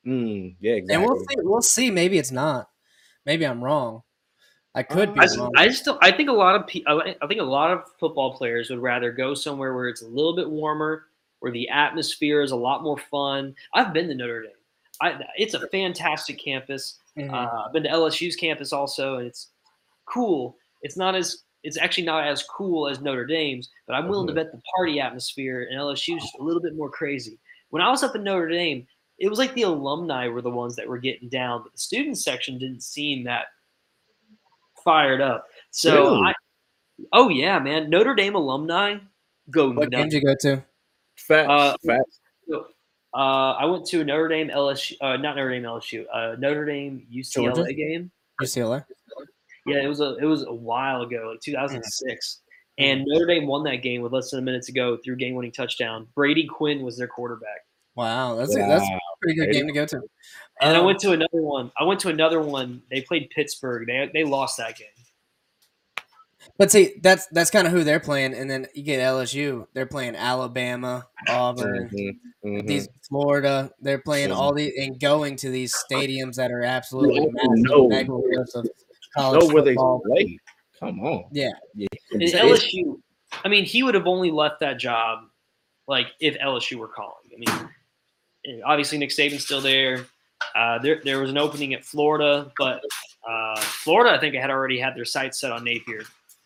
[0.06, 0.96] Mm, yeah, exactly.
[0.96, 1.36] And we'll see.
[1.38, 1.92] We'll see.
[1.92, 2.70] Maybe it's not.
[3.26, 4.04] Maybe I'm wrong.
[4.76, 5.52] I could be I, wrong.
[5.56, 8.36] I just don't, I think a lot of pe- I think a lot of football
[8.36, 11.06] players would rather go somewhere where it's a little bit warmer,
[11.40, 13.56] where the atmosphere is a lot more fun.
[13.74, 14.52] I've been to Notre Dame.
[15.02, 17.00] I, it's a fantastic campus.
[17.18, 17.32] Mhm.
[17.32, 19.50] Uh, I've been to LSU's campus also, and it's
[20.06, 20.58] cool.
[20.82, 24.34] It's not as it's actually not as cool as Notre Dame's, but I'm willing to
[24.34, 24.36] Mhm.
[24.38, 27.40] bet the party atmosphere in LSU is a little bit more crazy.
[27.70, 28.86] When I was up in Notre Dame,
[29.20, 32.18] it was like the alumni were the ones that were getting down, but the student
[32.18, 33.46] section didn't seem that
[34.84, 35.48] fired up.
[35.72, 36.22] So, Really?
[36.28, 36.34] I,
[37.14, 38.98] oh yeah, man, Notre Dame alumni
[39.50, 40.14] go what game nuts.
[40.14, 40.66] did you go to?
[41.16, 42.20] facts, uh, facts.
[42.50, 42.66] So,
[43.16, 47.06] uh, I went to Notre Dame LSU, uh, not Notre Dame LSU, uh, Notre Dame
[47.12, 47.74] UCLA Georgia?
[47.74, 48.12] game.
[48.42, 48.86] UCLA.
[49.66, 52.40] Yeah, it was a it was a while ago, like 2006.
[52.80, 55.52] And Notre Dame won that game with less than a minute to go through game-winning
[55.52, 56.08] touchdown.
[56.16, 57.68] Brady Quinn was their quarterback.
[57.96, 60.02] Wow, that's a, that's a pretty good game to go to.
[60.60, 61.72] And I Um, went to another one.
[61.80, 62.82] I went to another one.
[62.90, 63.86] They played Pittsburgh.
[63.88, 64.88] They they lost that game.
[66.58, 69.66] But see, that's that's kind of who they're playing, and then you get LSU.
[69.74, 72.68] They're playing Alabama, Auburn, Mhm, mhm.
[72.68, 73.72] these Florida.
[73.80, 74.36] They're playing Mhm.
[74.36, 78.62] all the and going to these stadiums that are absolutely don't massive know.
[78.62, 78.70] of
[79.16, 80.02] college know where they football.
[80.06, 80.38] play.
[80.80, 81.26] Come on.
[81.32, 81.88] Yeah, Yeah.
[82.12, 83.00] And LSU,
[83.44, 85.26] I mean, he would have only left that job
[85.88, 87.14] like if LSU were calling.
[87.34, 87.38] I
[88.46, 90.06] mean, obviously Nick Saban's still there.
[90.56, 92.82] Uh, there, there was an opening at Florida, but
[93.28, 96.04] uh, Florida, I think, had already had their sights set on Napier.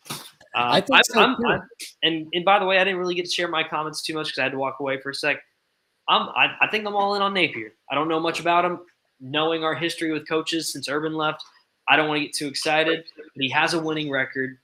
[0.09, 0.15] Uh,
[0.55, 1.47] I think I'm- so, I'm- too.
[1.47, 1.61] I'm-
[2.03, 4.27] and and by the way, I didn't really get to share my comments too much
[4.27, 5.37] because I had to walk away for a sec.
[6.09, 7.73] I'm, I, I think I'm all in on Napier.
[7.91, 8.79] I don't know much about him.
[9.19, 11.43] Knowing our history with coaches since Urban left,
[11.89, 13.05] I don't want to get too excited.
[13.15, 14.57] But he has a winning record.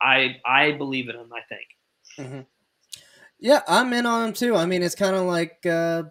[0.00, 1.30] I I believe in him.
[1.32, 2.46] I think.
[3.40, 4.56] yeah, I'm in on him too.
[4.56, 6.04] I mean, it's kind of like, uh,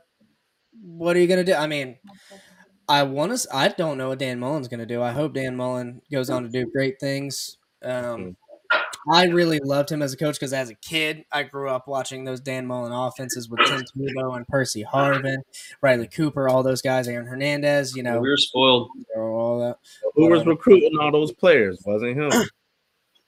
[0.81, 1.53] what are you gonna do?
[1.53, 1.97] I mean,
[2.89, 3.47] I want to.
[3.55, 5.01] I don't know what Dan Mullen's going to do.
[5.01, 7.57] I hope Dan Mullen goes on to do great things.
[7.83, 8.37] Um,
[9.11, 12.25] I really loved him as a coach because as a kid, I grew up watching
[12.25, 15.37] those Dan Mullen offenses with Tim Tebow and Percy Harvin,
[15.81, 17.95] Riley Cooper, all those guys, Aaron Hernandez.
[17.95, 18.89] You know, we were spoiled.
[19.15, 19.77] all that.
[20.15, 21.81] Who was recruiting all those players?
[21.85, 22.31] Wasn't him?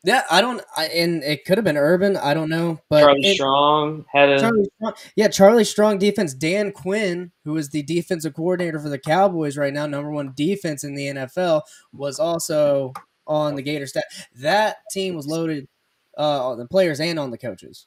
[0.06, 0.62] Yeah, I don't.
[0.78, 2.16] I, and it could have been Urban.
[2.16, 6.34] I don't know, but Charlie it- Strong had a Charlie Strong, yeah, Charlie Strong defense.
[6.34, 10.86] Dan Quinn, who is the defensive coordinator for the Cowboys right now, number one defense
[10.86, 12.94] in the NFL, was also
[13.30, 14.04] on the Gator staff.
[14.36, 15.70] That team was loaded
[16.18, 17.86] uh, on the players and on the coaches.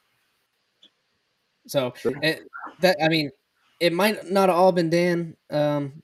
[1.66, 2.42] So it,
[2.80, 3.30] that I mean,
[3.80, 6.02] it might not have all been Dan, um,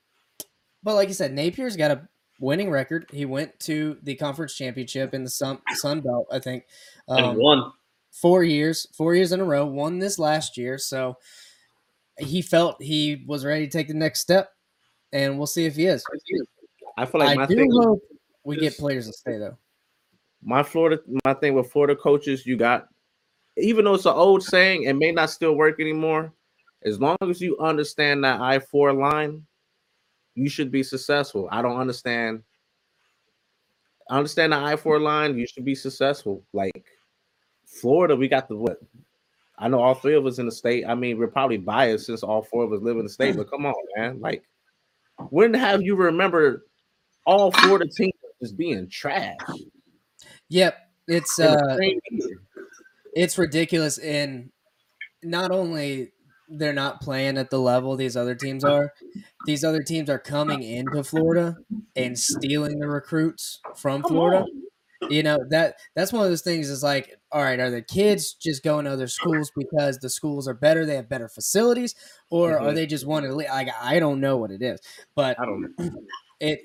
[0.83, 2.09] but like you said, Napier's got a
[2.41, 3.07] winning record.
[3.13, 6.65] He went to the conference championship in the Sun, Sun Belt, I think.
[7.09, 7.73] and Um, one.
[8.13, 10.79] four years, four years in a row, won this last year.
[10.79, 11.17] So
[12.19, 14.53] he felt he was ready to take the next step,
[15.13, 16.05] and we'll see if he is.
[16.97, 17.71] I feel like I my do thing.
[17.73, 18.03] hope
[18.45, 19.57] we get players to stay though.
[20.43, 22.89] my Florida, my thing with Florida coaches, you got,
[23.57, 26.33] even though it's an old saying, it may not still work anymore.
[26.85, 29.45] As long as you understand that I four line,
[30.35, 31.49] you should be successful.
[31.51, 32.43] I don't understand.
[34.09, 35.37] I understand the I four line.
[35.37, 36.45] You should be successful.
[36.53, 36.85] Like
[37.67, 38.79] Florida, we got the what?
[39.59, 40.85] I know all three of us in the state.
[40.87, 43.37] I mean, we're probably biased since all four of us live in the state.
[43.37, 44.21] But come on, man.
[44.21, 44.45] Like,
[45.31, 46.67] when have you remember
[47.27, 49.37] all Florida teams just being trash?
[50.49, 50.77] Yep,
[51.09, 51.77] it's uh,
[53.15, 53.99] it's ridiculous.
[53.99, 54.51] And
[55.23, 56.13] not only
[56.49, 58.93] they're not playing at the level these other teams are,
[59.47, 61.57] these other teams are coming into Florida
[61.97, 64.43] and stealing the recruits from Come Florida.
[65.03, 65.11] on.
[65.13, 68.33] you know that that's one of those things is like all right are the kids
[68.35, 71.95] just going to other schools because the schools are better they have better facilities
[72.31, 72.75] or are Mhm.
[72.75, 73.49] they just wanting to leave?
[73.49, 74.81] like i don't know what it is
[75.15, 75.91] but I don't know.
[76.41, 76.61] it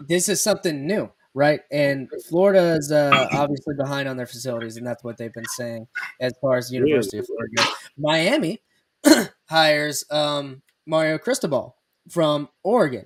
[0.00, 1.60] this is something new right?
[1.70, 5.86] And florida is uh, obviously behind on their facilities and that's what they've been saying
[6.18, 7.66] as far as the university of florida goes.
[7.98, 8.62] Miami
[9.48, 11.76] hires um, mario cristobal
[12.10, 13.04] from oregon.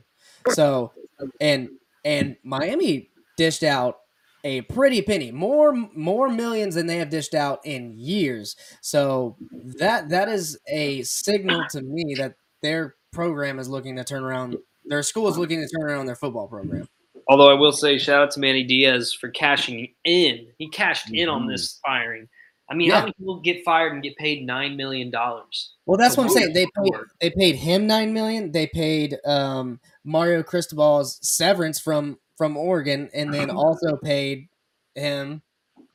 [0.50, 0.92] So
[1.40, 1.70] and
[2.04, 3.98] and miami dished out
[4.44, 8.54] a pretty penny more more millions than they have dished out in years.
[8.80, 9.36] So
[9.78, 14.56] that that is a signal to me that their program is looking to turn around
[14.84, 16.88] their school is looking to turn around their football program
[17.28, 20.48] Although I will say, shout out to Manny Diaz for cashing in.
[20.58, 21.50] He cashed in on Mhm.
[21.52, 22.28] this firing.
[22.68, 22.94] I mean, Yeah.
[22.96, 25.74] how many people get fired and get paid nine million dollars?
[25.86, 29.16] well that's So what i'm saying they paid they paid him 9 million they paid
[29.26, 34.48] um mario cristobal's severance from from oregon and then also paid
[34.94, 35.42] him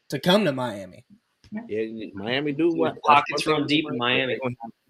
[0.10, 1.04] to come to miami
[1.69, 3.02] Yeah, Miami do what?
[3.04, 4.38] Pockets that's one run deep in Miami.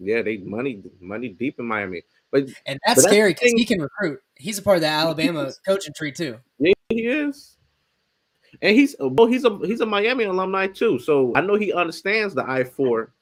[0.00, 2.02] Yeah, they money money deep in Miami.
[2.44, 5.52] But and that's that's scary because he can recruit he's a part of the alabama
[5.66, 7.56] coaching tree too yeah, he is.
[8.62, 10.98] And he's well, he's a he's a Miami alumni too.
[10.98, 13.12] So I know he understands the I four,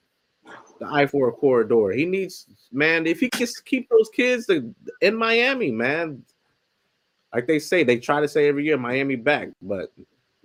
[0.78, 1.90] the I four corridor.
[1.90, 6.22] He needs man if he can keep those kids to, in Miami, man.
[7.32, 9.92] Like they say, they try to say every year Miami back, but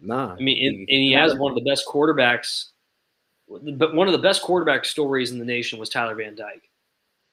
[0.01, 0.33] nah.
[0.33, 2.69] I mean, and, and he has one of the best quarterbacks.
[3.47, 6.67] But one of the best quarterback stories in the nation was Tyler Van Dyke,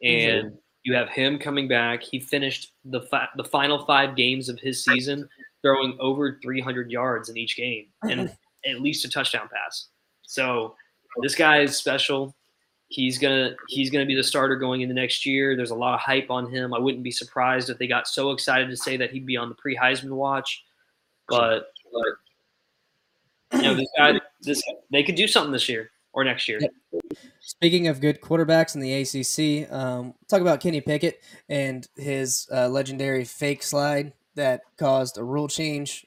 [0.02, 2.00] and you have him coming back.
[2.00, 5.28] He finished the fi- the final five games of his season
[5.60, 8.32] throwing over 300 yards in each game and
[8.64, 9.88] at least a touchdown pass.
[10.22, 10.76] So
[11.22, 12.36] this guy is special.
[12.86, 15.56] He's gonna he's gonna be the starter going into next year.
[15.56, 16.72] There's a lot of hype on him.
[16.72, 19.48] I wouldn't be surprised if they got so excited to say that he'd be on
[19.48, 20.62] the pre Heisman watch.
[21.28, 21.72] But
[23.54, 26.58] you know, this guy, this they could do something this year or next year.
[26.60, 26.72] Yep.
[27.40, 32.68] Speaking of good quarterbacks in the ACC, um, talk about Kenny Pickett and his uh,
[32.68, 36.06] legendary fake slide that caused a rule change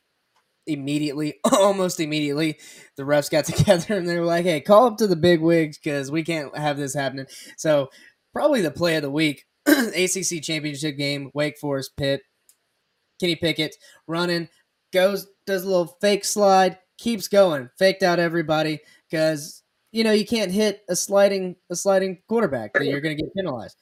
[0.66, 2.58] immediately, almost immediately.
[2.98, 5.78] The refs got together and they were like, "Hey, call up to the big wigs
[5.78, 7.90] because we can't have this happening." So,
[8.34, 12.22] probably the play of the week, ACC championship game, Wake Forest, Pitt,
[13.20, 13.76] Kenny Pickett
[14.08, 14.50] running,
[14.92, 20.26] goes does a little fake slide, keeps going, faked out everybody because you know you
[20.26, 23.78] can't hit a sliding a sliding quarterback that you're going to get penalized.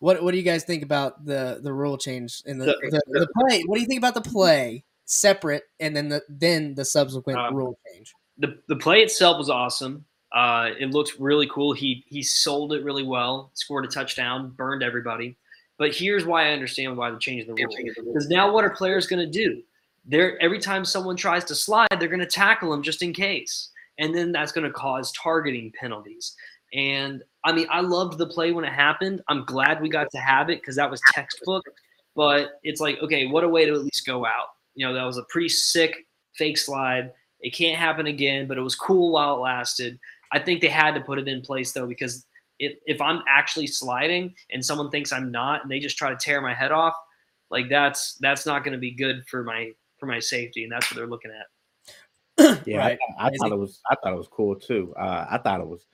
[0.00, 3.20] What what do you guys think about the the rule change in the, The- the,
[3.20, 3.62] the play?
[3.66, 7.54] What do you think about the play separate and then the then the subsequent Um,
[7.54, 8.12] rule change?
[8.38, 10.04] the the play itself was awesome.
[10.34, 11.72] Uh, it looked really cool.
[11.72, 13.50] He he sold it really well.
[13.54, 15.36] Scored a touchdown, burned everybody.
[15.78, 18.04] But here's why I understand why they're changing the rule.
[18.06, 19.62] Because now what are players going to do?
[20.04, 23.70] They're every time someone tries to slide, they're going to tackle them just in case,
[23.98, 26.34] and then that's going to cause targeting penalties.
[26.74, 29.20] And I mean, I loved the play when it happened.
[29.28, 31.64] I'm glad we got to have it because that was textbook.
[32.14, 34.48] but it's like, okay, what a way to at least go out.
[34.74, 37.12] You know, that was a pretty sick fake slide.
[37.40, 39.98] It can't happen again, but it was cool while it lasted.
[40.32, 42.24] I think they had to put it in place though, because
[42.58, 46.16] if, if I'm actually sliding and someone thinks I'm not and they just try to
[46.16, 46.94] tear my head off,
[47.50, 50.90] like that's that's not going to be good for my for my safety, and that's
[50.90, 51.46] what they're looking at.
[52.66, 52.98] Yeah, Right.
[53.18, 53.80] I, I thought it was.
[53.90, 54.94] I thought it was cool too.
[54.98, 55.86] Uh, I thought it was,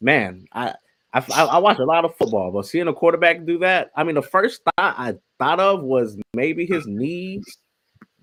[0.00, 0.46] man.
[0.52, 0.74] I,
[1.12, 4.16] I I watch a lot of football, but seeing a quarterback do that, I mean,
[4.16, 7.44] the first thought I thought of was maybe his knees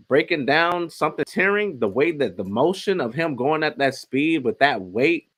[0.08, 1.80] breaking down, something tearing.
[1.80, 5.30] The way that the motion of him going at that speed with that weight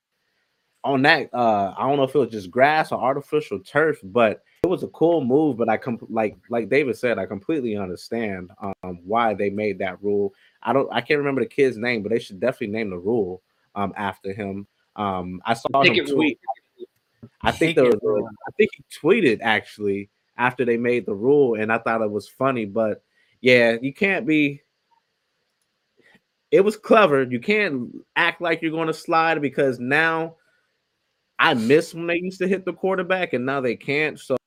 [0.84, 4.42] on that, uh, I don't know if it was just grass or artificial turf, but
[4.64, 5.58] it was a cool move.
[5.58, 10.02] But I com- like like David said, I completely understand um why they made that
[10.02, 10.34] rule.
[10.64, 13.42] I don't I can't remember the kid's name, but they should definitely name the rule
[13.76, 14.68] um after him.
[14.96, 16.16] Um I saw him Pickett rule.
[16.16, 16.40] tweet.
[17.42, 21.72] I think the, the- I think he tweeted actually after they made the rule, and
[21.72, 23.04] I thought it was funny, but
[23.42, 24.62] yeah, you can't be
[26.54, 27.24] it was clever.
[27.24, 30.36] You can't act like you're going to slide because now
[31.40, 34.20] I miss when they used to hit the quarterback and now they can't.
[34.20, 34.38] So,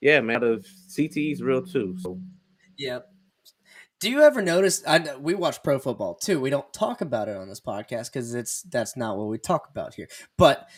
[0.00, 1.96] yeah, man, the CTE is real too.
[2.00, 2.18] So
[2.78, 3.12] Yep.
[4.04, 4.84] Do you ever notice?
[4.86, 6.38] I we watch pro football too.
[6.38, 9.70] We don't talk about it on this podcast because it's that's not what we talk
[9.70, 10.08] about here.
[10.36, 10.68] But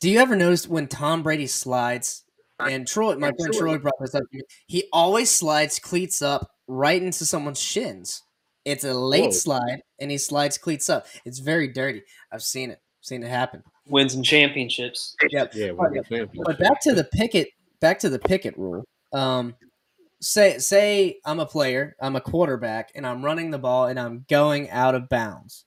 [0.00, 2.24] do you ever notice when Tom Brady slides?
[2.58, 4.22] And Troy, my friend Troy brought this up.
[4.66, 8.22] He always slides cleats up right into someone's shins.
[8.64, 9.30] It's a late Whoa.
[9.32, 11.04] slide, and he slides cleats up.
[11.26, 12.00] It's very dirty.
[12.32, 12.78] I've seen it.
[13.02, 13.62] Seen it happen.
[13.88, 15.16] Wins and championships.
[15.28, 15.52] Yep.
[15.54, 16.46] yeah, But- we're the champions.
[16.46, 17.48] But back to the Pickett,
[17.82, 18.84] back to the Pickett rule.
[19.12, 19.54] Um,
[20.22, 24.24] say say I'm a player, I'm a quarterback, and I'm running the ball and I'm
[24.28, 25.64] going out of bounds.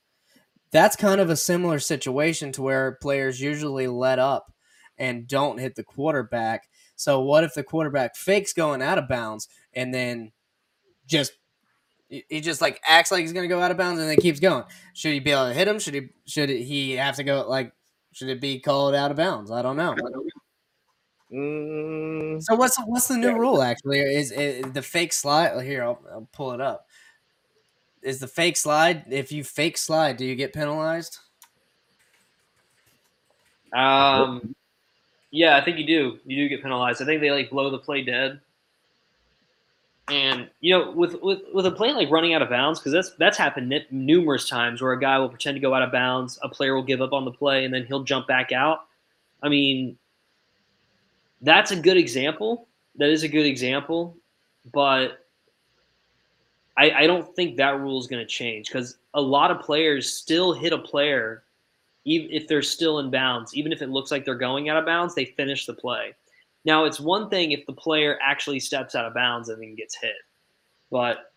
[0.72, 4.52] That's kind of a similar situation to where players usually let up
[4.98, 6.68] and don't hit the quarterback.
[6.96, 10.32] So what if the quarterback fakes going out of bounds and then
[11.06, 11.32] just
[12.08, 14.64] he just like acts like he's gonna go out of bounds and then keeps going?
[14.94, 15.78] Should he be able to hit him?
[15.78, 17.72] Should he should he have to go like
[18.12, 19.50] should it be called out of bounds?
[19.50, 19.94] I don't know.
[21.32, 23.98] Mm, So what's what's the new rule actually?
[23.98, 25.82] Is, is the fake slide here?
[25.82, 26.86] I'll, I'll pull it up.
[28.02, 29.04] Is the fake slide?
[29.10, 31.18] If you fake slide, do you get penalized?
[33.72, 34.54] Um,
[35.30, 36.18] yeah, I think you do.
[36.24, 37.02] You do get penalized.
[37.02, 38.40] I think they like blow the play dead.
[40.08, 43.10] And you know, with with with a play like running out of bounds, because that's
[43.18, 46.38] that's happened n- numerous times where a guy will pretend to go out of bounds,
[46.44, 48.86] a player will give up on the play, and then he'll jump back out.
[49.42, 49.98] I mean,
[51.40, 52.68] that's a good example.
[52.96, 54.16] That is a good example,
[54.72, 55.26] but
[56.76, 60.12] I, I don't think that rule is going to change because a lot of players
[60.12, 61.42] still hit a player
[62.06, 64.86] even if they're still in bounds, even if it looks like they're going out of
[64.86, 66.14] bounds, they finish the play.
[66.64, 69.96] Now, it's one thing if the player actually steps out of bounds and then gets
[70.00, 70.14] hit,
[70.90, 71.32] but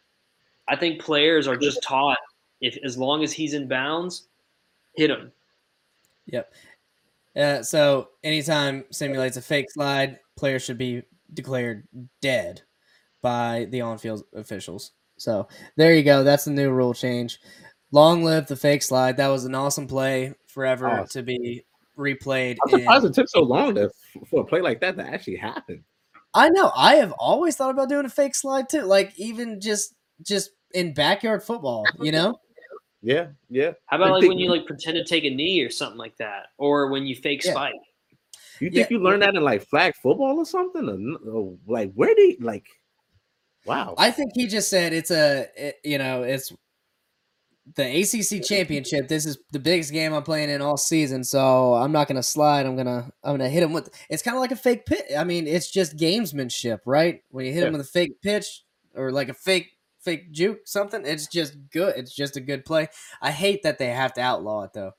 [0.67, 2.19] I think players are just taught
[2.61, 4.27] if as long as he's in bounds,
[4.95, 5.31] hit him.
[6.27, 6.53] Yep.
[7.39, 11.87] Uh, so anytime simulates a fake slide, player should be declared
[12.21, 12.61] dead
[13.21, 14.91] by the on-field officials.
[15.17, 15.47] So
[15.77, 16.23] there you go.
[16.23, 17.39] That's the new rule change.
[17.91, 19.17] Long live the fake slide.
[19.17, 21.07] That was an awesome play, forever Awesome.
[21.07, 21.63] to be
[21.97, 22.57] replayed.
[22.65, 23.89] I'm surprised in- it took so long to,
[24.29, 25.83] for a play like that to actually happen.
[26.33, 26.71] I know.
[26.75, 28.83] I have always thought about doing a fake slide too.
[28.83, 32.39] Like even just just in backyard football, you know?
[33.01, 33.71] Yeah, yeah.
[33.85, 35.97] How about I like think- when you like pretend to take a knee or something
[35.97, 37.51] like that, or when you fake Yeah.
[37.51, 37.73] spike?
[38.59, 38.81] You Yeah.
[38.83, 41.17] think you learned that in like flag football or something?
[41.25, 42.65] Or, or, like where did he, like?
[43.65, 43.95] Wow.
[43.97, 46.51] I think he just said it's a it, you know, it's
[47.75, 49.07] the ACC championship.
[49.07, 52.23] This is the biggest game I'm playing in all season, so I'm not going to
[52.23, 52.65] slide.
[52.65, 54.85] I'm going to I'm going to hit him with It's kind of like a fake
[54.85, 55.05] pitch.
[55.17, 57.21] I mean, it's just gamesmanship, right?
[57.29, 58.63] When you hit him with a fake pitch
[58.95, 59.69] or like a fake
[60.01, 61.93] fake juke something, it's just good.
[61.97, 62.87] It's just a good play.
[63.21, 64.93] I hate that they have to outlaw it though.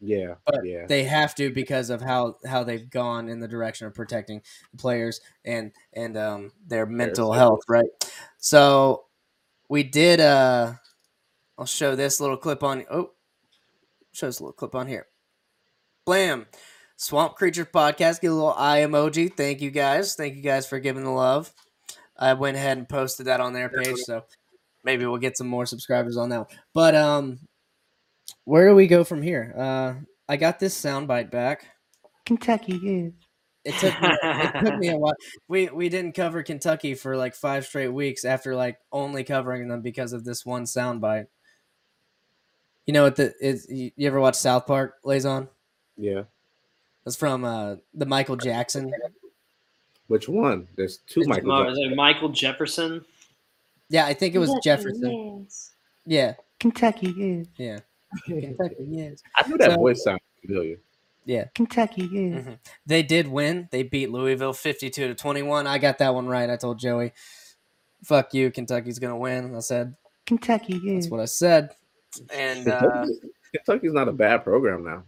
[0.00, 0.86] yeah, But yeah.
[0.86, 4.42] they have to because of how how they've gone in the direction of protecting
[4.78, 7.88] players and and um their mental health, right?
[8.38, 9.04] So
[9.68, 10.74] we did uh
[11.58, 13.12] I'll show this little clip on oh
[14.12, 15.06] show this little clip on here.
[16.04, 16.46] Blam.
[16.96, 19.34] Swamp Creature Podcast, get a little eye emoji.
[19.34, 20.16] Thank you guys.
[20.16, 21.50] Thank you guys for giving the love.
[22.14, 24.24] I went ahead and posted that on their page, so
[24.84, 26.58] maybe we'll get some more subscribers on that one.
[26.74, 27.38] But um
[28.44, 29.54] where do we go from here?
[29.56, 29.94] Uh
[30.28, 31.66] I got this soundbite back.
[32.26, 33.12] Kentucky is.
[33.64, 35.14] It took me, it took me a while.
[35.48, 39.82] We we didn't cover Kentucky for like five straight weeks after like only covering them
[39.82, 41.26] because of this one soundbite.
[42.86, 45.48] You know what the is you you ever watch South Park lays on?
[45.96, 46.22] Yeah.
[47.04, 48.92] It's from uh the Michael Jackson
[50.06, 50.66] Which one?
[50.76, 51.48] There's two It's Michael.
[51.48, 51.96] Mo- Jackson.
[51.96, 53.04] Michael Jefferson?
[53.90, 55.46] Yeah, I think it was Jefferson.
[56.06, 57.42] Yeah, Kentucky, yeah.
[57.58, 57.78] yeah.
[58.24, 59.22] Kentucky, yes.
[59.36, 60.76] I knew that So- voice sounded familiar.
[61.26, 61.44] Yeah.
[61.54, 62.40] Kentucky, yeah.
[62.40, 62.58] Mhm.
[62.86, 63.68] They did win.
[63.70, 65.66] They beat Louisville 52 to 21.
[65.66, 66.48] I got that one right.
[66.48, 67.12] I told Joey,
[68.02, 69.54] fuck you, Kentucky's going to win.
[69.54, 69.94] I said,
[70.26, 70.94] Kentucky, yeah.
[70.94, 71.70] that's what I said.
[72.32, 73.20] And uh, Kentucky's,
[73.54, 75.04] Kentucky's not a bad program now.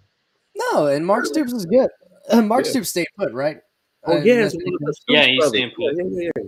[0.55, 1.89] no, and Mark Stoops is good.
[2.30, 2.70] Uh, Mark Yeah.
[2.72, 3.59] Stoops stayed put, right?
[4.05, 5.97] Oh Uh, yeah, that's- it's one of the Yeah, Stoops he's staying put.
[5.97, 6.43] Yeah, yeah, yeah.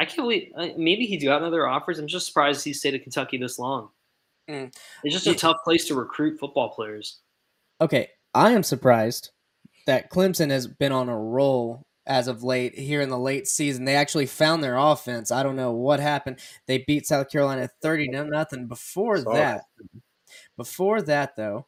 [0.00, 0.52] I can't wait.
[0.56, 1.98] uh, maybe he's got other offers.
[1.98, 3.90] I'm just surprised he stayed at Kentucky this long.
[4.48, 4.74] Mm.
[5.04, 7.20] It's just a tough place to recruit football players.
[7.82, 9.30] Okay, I am surprised
[9.86, 13.84] that Clemson has been on a roll as of late here in the late season.
[13.84, 15.30] They actually found their offense.
[15.30, 16.38] I don't know what happened.
[16.66, 18.66] They beat South Carolina 30 to nothing.
[18.68, 19.64] Before Saw that,
[20.56, 21.66] before that though,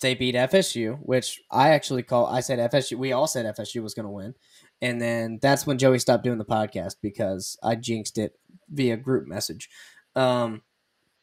[0.00, 2.96] they beat FSU, which I actually call I said FSU.
[2.98, 4.34] We all said FSU was going to win.
[4.82, 9.26] And then that's when Joey stopped doing the podcast because I jinxed it via group
[9.26, 9.70] message.
[10.14, 10.62] Um,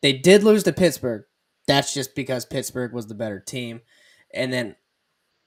[0.02, 1.24] they did lose to Pittsburgh.
[1.68, 3.82] That's just because Pittsburgh was the better team.
[4.34, 4.76] And then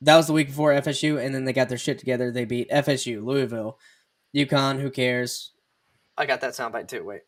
[0.01, 2.31] that was the week before FSU, and then they got their shit together.
[2.31, 3.79] They beat FSU, Louisville,
[4.35, 4.81] UConn.
[4.81, 5.53] Who cares?
[6.17, 7.03] I got that soundbite too.
[7.05, 7.23] Wait,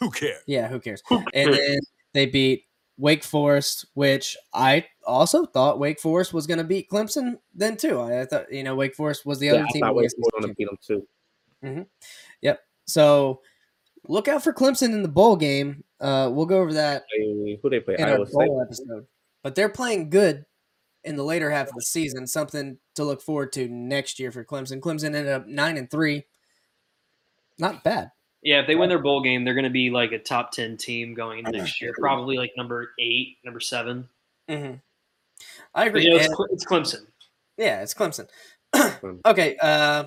[0.00, 0.42] Who cares?
[0.46, 1.02] yeah, who cares?
[1.10, 1.78] And then
[2.12, 2.64] they beat
[2.98, 8.00] Wake Forest, which I also thought Wake Forest was going to beat Clemson then too.
[8.00, 9.80] I, I thought you know Wake Forest was the Yeah, other I team.
[9.82, 11.86] thought in the Wake SEC was going to beat them too.
[12.42, 12.60] Yep.
[12.86, 13.40] So
[14.08, 15.84] look out for Clemson in the bowl game.
[16.00, 17.04] Uh, we'll go over that
[17.62, 17.96] Who they play?
[17.98, 18.34] in our Iowa State.
[18.46, 19.06] bowl episode.
[19.42, 20.44] But they're playing good
[21.04, 22.26] in the later half of the season.
[22.26, 24.80] Something to look forward to next year for Clemson.
[24.80, 26.24] Clemson ended up nine and three.
[27.58, 28.10] Not bad.
[28.42, 30.76] Yeah, if they win their bowl game, they're going to be like a top ten
[30.76, 31.92] team going into next year.
[31.98, 34.08] Probably like number eight, number seven.
[34.48, 34.74] Mm-hmm.
[35.74, 36.04] I agree.
[36.04, 37.06] you know, it's, And- it's Clemson.
[37.56, 38.28] yeah, it's Clemson.
[39.26, 39.56] okay.
[39.60, 40.04] Uh,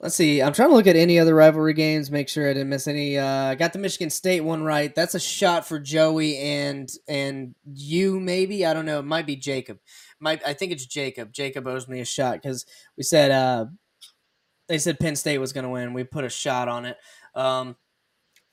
[0.00, 0.42] let's see.
[0.42, 2.10] I'm trying to look at any other rivalry games.
[2.10, 3.18] Make sure I didn't miss any.
[3.18, 4.94] Uh, I got the Michigan State one right.
[4.94, 8.64] That's a shot for Joey and and you maybe.
[8.66, 8.98] I don't know.
[9.00, 9.78] It might be Jacob.
[10.20, 11.32] Might I think it's Jacob.
[11.32, 12.66] Jacob owes me a shot because
[12.96, 13.66] we said uh,
[14.70, 15.92] they said Penn State was going to win.
[15.94, 16.96] We put a shot on it.
[17.34, 17.74] Um,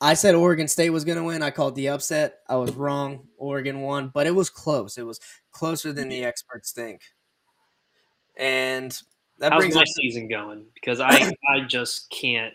[0.01, 1.43] I said Oregon State was going to win.
[1.43, 2.39] I called the upset.
[2.49, 3.27] I was wrong.
[3.37, 4.97] Oregon won, but it was close.
[4.97, 5.19] It was
[5.51, 7.01] closer than the experts think.
[8.35, 8.99] And
[9.37, 10.65] that How's brings my season going?
[10.73, 12.53] Because I I just can't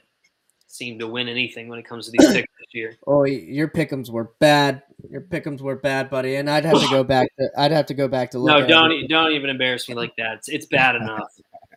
[0.67, 2.97] seem to win anything when it comes to these picks this year.
[3.07, 4.83] Oh, your pickums were bad.
[5.09, 6.35] Your pickums were bad, buddy.
[6.35, 7.29] And I'd have to go back.
[7.39, 8.59] To, I'd have to go back to look.
[8.59, 10.39] No, don't e- don't even embarrass me like that.
[10.39, 11.29] It's, it's bad enough.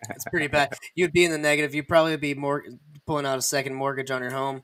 [0.09, 0.73] It's pretty bad.
[0.95, 1.73] You'd be in the negative.
[1.73, 2.63] You'd probably be more
[3.05, 4.63] pulling out a second mortgage on your home.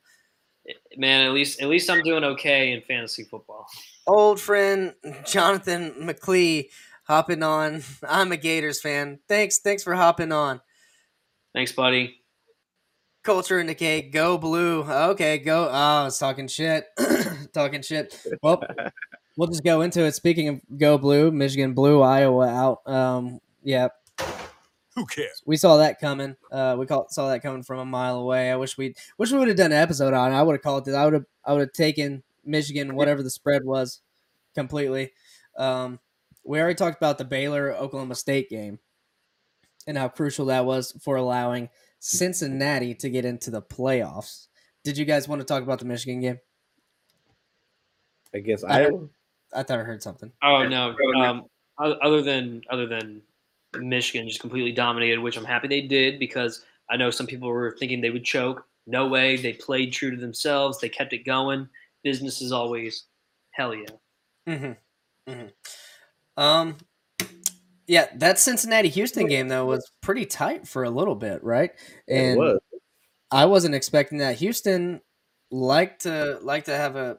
[0.95, 3.65] Man, at least at least I'm doing okay in fantasy football.
[4.05, 4.93] Old friend
[5.25, 6.69] Jonathan McLee
[7.03, 7.83] hopping on.
[8.07, 9.19] I'm a Gators fan.
[9.27, 10.61] Thanks, thanks for hopping on.
[11.53, 12.21] Thanks, buddy.
[13.23, 14.83] Culture and decay, go blue.
[14.83, 15.67] Okay, go.
[15.67, 16.85] Oh, I was talking shit.
[17.53, 18.19] talking shit.
[18.41, 18.63] Well,
[19.37, 20.15] we'll just go into it.
[20.15, 22.87] Speaking of go blue, Michigan blue, Iowa out.
[22.87, 23.89] Um, yeah,
[24.95, 25.41] Who cares?
[25.45, 26.35] we saw that coming.
[26.51, 28.51] Uh, we call, saw that coming from a mile away.
[28.51, 30.31] I wish we wish we would have done an episode on.
[30.31, 30.35] it.
[30.35, 30.93] I would have called it.
[30.95, 34.01] I would have I would have taken Michigan, whatever the spread was,
[34.53, 35.11] completely.
[35.57, 35.99] Um,
[36.43, 38.79] we already talked about the Baylor Oklahoma State game
[39.87, 41.69] and how crucial that was for allowing
[41.99, 44.47] Cincinnati to get into the playoffs.
[44.83, 46.39] Did you guys want to talk about the Michigan game?
[48.33, 48.89] I- guess I
[49.53, 50.31] I thought I heard something.
[50.43, 50.95] Oh no.
[51.21, 51.45] Um,
[51.79, 53.21] other than other than
[53.77, 57.75] Michigan just completely dominated, which I'm happy they did because I know some people were
[57.79, 58.65] thinking they would choke.
[58.87, 59.37] No way.
[59.37, 60.79] They played true to themselves.
[60.79, 61.69] They kept it going.
[62.03, 63.05] Business is always
[63.51, 63.85] hell yeah.
[64.47, 65.31] Mm-hmm.
[65.31, 66.41] Mm-hmm.
[66.41, 66.77] Um,
[67.87, 71.71] yeah, that Cincinnati Houston game though was pretty tight for a little bit, right?
[72.07, 72.59] it And was.
[73.29, 74.37] I wasn't expecting that.
[74.37, 75.01] Houston
[75.51, 77.17] like to like to have a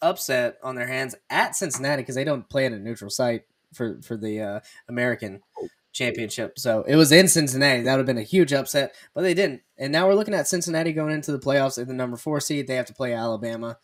[0.00, 3.42] upset on their hands at Cincinnati because they don't play at a neutral site
[3.74, 5.40] for for the uh, American
[5.92, 6.58] championship.
[6.58, 7.82] So it was in Cincinnati.
[7.82, 9.62] That would have been a huge upset, but they didn't.
[9.78, 12.66] And now we're looking at Cincinnati going into the playoffs at the number four seed.
[12.66, 13.78] They have to play Alabama.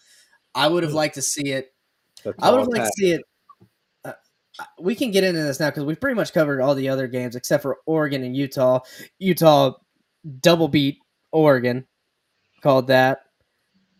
[0.54, 1.74] I would have liked to see it
[2.38, 3.22] I would have liked to see it.
[4.04, 4.12] Uh,
[4.80, 7.36] we can get into this now because we've pretty much covered all the other games
[7.36, 8.80] except for Oregon and Utah.
[9.18, 9.72] Utah
[10.40, 10.98] double beat
[11.32, 11.86] Oregon,
[12.62, 13.20] called that.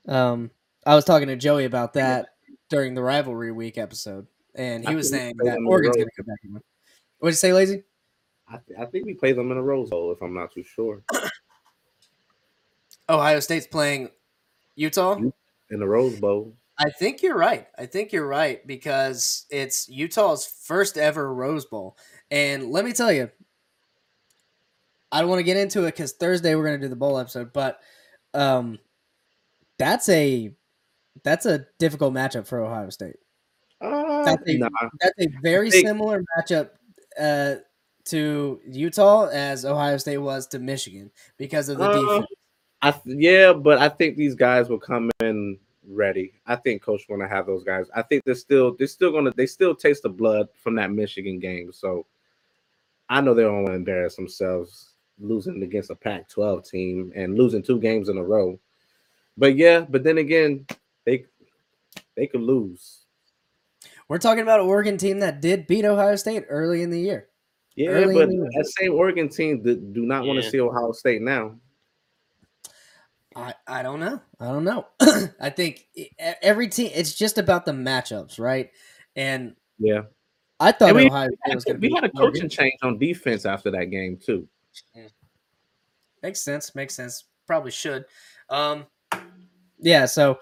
[0.09, 0.51] Um,
[0.87, 2.28] I was talking to Joey about that
[2.70, 5.97] during the rivalry week episode, and he I was saying that them in a Oregon's
[5.97, 6.63] going to come back and win.
[7.19, 7.83] What'd you say, Lazy?
[8.49, 10.63] I, th- I think we play them in a Rose Bowl, if I'm not too
[10.63, 11.03] sure.
[13.09, 14.11] Ohio State's playing
[14.77, 15.17] Utah.
[15.17, 15.33] In
[15.81, 16.55] the Rose Bowl.
[16.79, 17.67] I think you're right.
[17.79, 21.97] I think you're right because it's Utah's first ever Rose Bowl.
[22.31, 23.31] And let me tell you,
[25.13, 27.53] I don't want to get into it because Thursday we're gonna do the bowl episode,
[27.53, 27.79] but
[28.35, 28.81] um,
[29.79, 30.53] that's a
[31.23, 33.17] that's a difficult matchup for Ohio State.
[34.25, 34.68] That's a, nah.
[35.01, 36.70] that's a very think- similar matchup
[37.18, 37.57] uh,
[38.07, 42.27] to Utah as Ohio State was to Michigan because of the Uh, defense.
[42.83, 45.59] I yeah, but I think these guys will come in
[45.89, 46.33] ready.
[46.47, 47.87] I think coach want to have those guys.
[47.95, 51.39] I think they're still they're still gonna they still taste the blood from that Michigan
[51.39, 51.72] game.
[51.72, 52.05] So
[53.09, 57.62] I know they don't want to embarrass themselves losing against a Pac-12 team and losing
[57.62, 58.59] two games in a row.
[59.39, 60.66] But yeah, but then again,
[61.05, 61.25] they
[62.16, 63.04] they could lose.
[64.09, 67.29] We're talking about an Oregon team that did beat Ohio State early in the year.
[67.77, 68.49] Yeah, Early but the year.
[68.57, 71.57] that same Oregon team that do not want to see Ohio State now.
[73.35, 74.21] I, I don't know.
[74.39, 74.87] I don't know.
[75.41, 75.87] I think
[76.41, 76.91] every team.
[76.95, 78.71] It's just about the matchups, right?
[79.17, 80.03] And Yeah,
[80.61, 82.99] I thought And we- Ohio State was going to we had a coaching change on
[82.99, 84.47] defense after that game too.
[86.23, 86.75] Makes sense.
[86.75, 87.25] Makes sense.
[87.47, 88.05] Probably should.
[88.51, 88.87] Um,
[89.81, 90.07] yeah.
[90.07, 90.39] So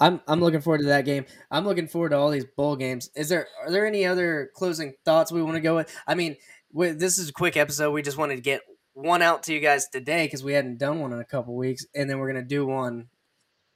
[0.00, 1.24] I'm I'm looking forward to that game.
[1.50, 3.10] I'm looking forward to all these bowl games.
[3.16, 5.94] Is there are there any other closing thoughts we want to go with?
[6.06, 6.36] I mean,
[6.72, 7.90] we, this is a quick episode.
[7.90, 8.62] We just wanted to get
[8.94, 11.84] one out to you guys today because we hadn't done one in a couple weeks,
[11.94, 13.08] and then we're gonna do one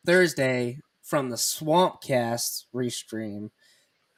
[0.07, 3.51] Thursday from the Swamp Cast restream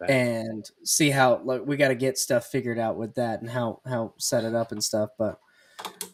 [0.09, 3.81] and see how like we got to get stuff figured out with that and how
[3.87, 5.11] how set it up and stuff.
[5.19, 5.39] But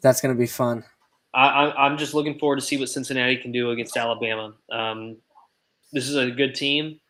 [0.03, 0.85] that's gonna be fun.
[1.35, 4.55] I, I, I'm just looking forward to see what Cincinnati can do against Alabama.
[4.71, 5.17] Um,
[5.93, 7.01] this is a good team.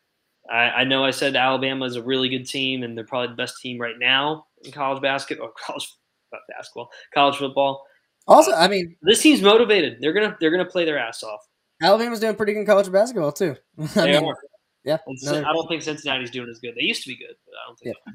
[0.50, 3.34] I, I know I said Alabama is a really good team, and they're probably the
[3.34, 5.88] best team right now in college basketball, oh, college
[6.32, 7.82] not basketball, college football.
[8.26, 9.98] Also, I mean, This team's motivated.
[10.00, 11.40] They're gonna they're gonna play their ass off.
[11.82, 13.56] Alabama's doing pretty good in college basketball too.
[13.78, 14.36] I They mean, are.
[14.84, 16.74] yeah, And Cin- another- I don't think Cincinnati's doing as good.
[16.76, 17.96] They used to be good, but I don't think.
[18.06, 18.12] Yeah.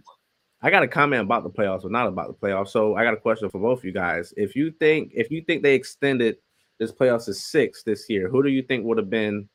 [0.62, 2.70] I got a comment about the playoffs, but not about the playoffs.
[2.70, 4.34] So I got a question for both of you guys.
[4.38, 6.38] If you think if you think they extended
[6.80, 9.48] this playoffs to six this year, who do you think would have been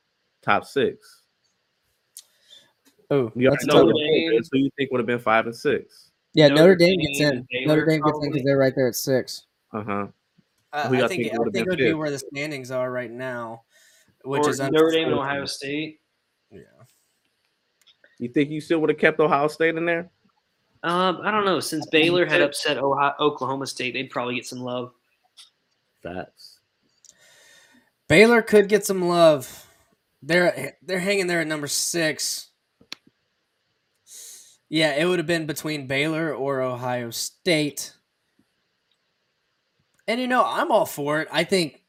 [0.43, 1.23] top six?
[3.11, 4.05] oh, You that's already know who one.
[4.05, 4.43] Dame.
[4.53, 6.11] Who you think would have been five and six?
[6.35, 6.49] yeah.
[6.49, 7.47] Notre, Notre Dame gets in.
[7.51, 9.47] Baylor, Notre Dame gets in because they're right there at six.
[9.73, 10.07] Uh huh.
[10.73, 13.63] Uh, I think think I think it would be where the standings are right now,
[14.25, 15.15] which Or is Notre Dame and.
[15.19, 16.01] Ohio State.
[16.51, 16.61] Yeah.
[18.21, 20.11] You think you still would have kept Ohio State in there?
[20.83, 21.59] Um, I don't know.
[21.61, 24.93] Since Baylor had upset Ohio, Oklahoma State, they'd probably get some love.
[26.03, 26.59] Facts.
[28.09, 29.67] Baylor could get some love.
[30.23, 32.49] They're they're hanging there at number six.
[34.69, 37.95] Yeah, it would have been between Baylor or Ohio State.
[40.07, 41.29] And you know, I'm all for it.
[41.33, 41.83] I think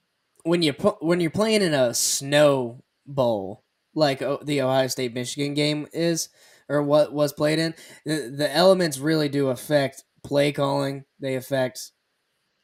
[0.43, 3.63] when you put when you're playing in a snow bowl
[3.93, 6.29] like oh, the Ohio State Michigan game is
[6.69, 7.75] or what was played in,
[8.05, 11.03] the, the elements really do affect play calling.
[11.19, 11.91] They affect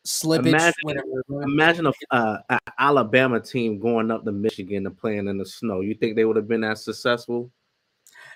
[0.08, 0.48] slippage.
[0.48, 1.44] Imagine- whenever.
[1.44, 5.82] Imagine a, uh, a Alabama team going up to Michigan and playing in the snow.
[5.82, 7.52] You think they would have been as successful?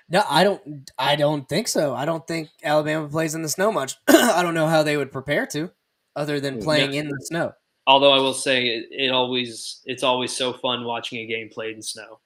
[0.08, 0.90] No, I don't.
[0.98, 1.94] I don't think so.
[1.94, 3.96] I don't think Alabama plays in the snow much.
[4.08, 5.70] I don't know how they would prepare to,
[6.16, 6.64] other than Yeah.
[6.64, 7.52] playing in the snow.
[7.86, 11.76] Although I will say, it, it always it's always so fun watching a game played
[11.76, 12.20] in snow.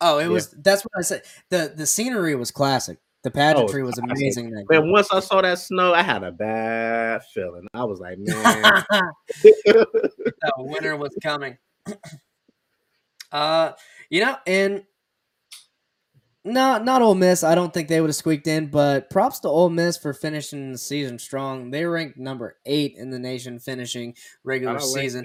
[0.00, 0.50] Oh, it was.
[0.50, 1.22] That's what I said.
[1.50, 2.98] the The scenery was classic.
[3.24, 4.50] The pageantry was amazing.
[4.50, 4.92] That Man, game.
[4.92, 7.66] once I saw that snow, I had a bad feeling.
[7.74, 8.84] I was like, man,
[9.42, 9.86] the
[10.58, 11.58] winter was coming.
[13.32, 13.72] uh,
[14.08, 14.84] you know, and
[16.44, 17.42] no, not Ole Miss.
[17.42, 20.72] I don't think they would have squeaked in, but props to Ole Miss for finishing
[20.72, 21.70] the season strong.
[21.70, 24.14] They ranked number eight in the nation, finishing
[24.44, 25.24] regular I don't like season.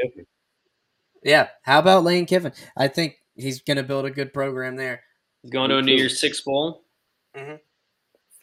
[1.23, 1.47] Yeah.
[1.61, 2.53] How about Lane Kiffin?
[2.75, 5.01] I think he's going to build a good program there.
[5.41, 5.95] He's Going to a New.
[5.95, 6.83] Year's Six bowl.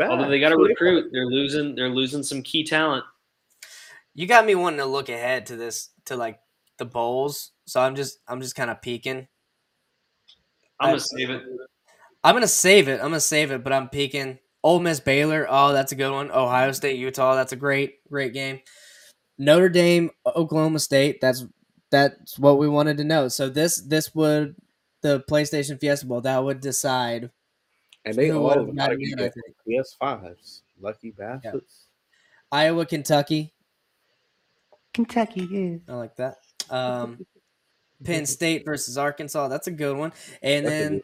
[0.08, 1.74] Although they got to recruit, they're losing.
[1.74, 3.04] They're losing some key talent.
[4.14, 6.40] You got me wanting to look ahead to this to like
[6.78, 7.52] the bowls.
[7.66, 9.28] So I'm just I'm just kind of peeking.
[10.78, 11.42] I'm gonna save it.
[12.24, 12.94] I'm gonna save it.
[12.94, 14.38] I'm gonna save it, but I'm peeking.
[14.62, 15.46] Ole Miss Baylor.
[15.48, 16.30] Oh, that's a good one.
[16.30, 17.34] Ohio State Utah.
[17.34, 18.60] That's a great great game.
[19.38, 21.20] Notre Dame Oklahoma State.
[21.20, 21.44] That's
[21.90, 23.28] that's what we wanted to know.
[23.28, 24.56] So this this would
[25.02, 27.30] the PlayStation Fiesta Bowl that would decide
[28.04, 29.30] And they who all would have gotta get in, I.
[29.68, 30.62] PS5s.
[30.80, 31.86] Lucky bastards.
[32.50, 33.52] Iowa Kentucky.
[34.94, 35.76] Kentucky, yeah.
[35.88, 36.36] I like that.
[36.70, 37.24] Um,
[38.02, 39.48] Penn State versus Arkansas.
[39.48, 40.12] That's a good one.
[40.42, 41.02] And then,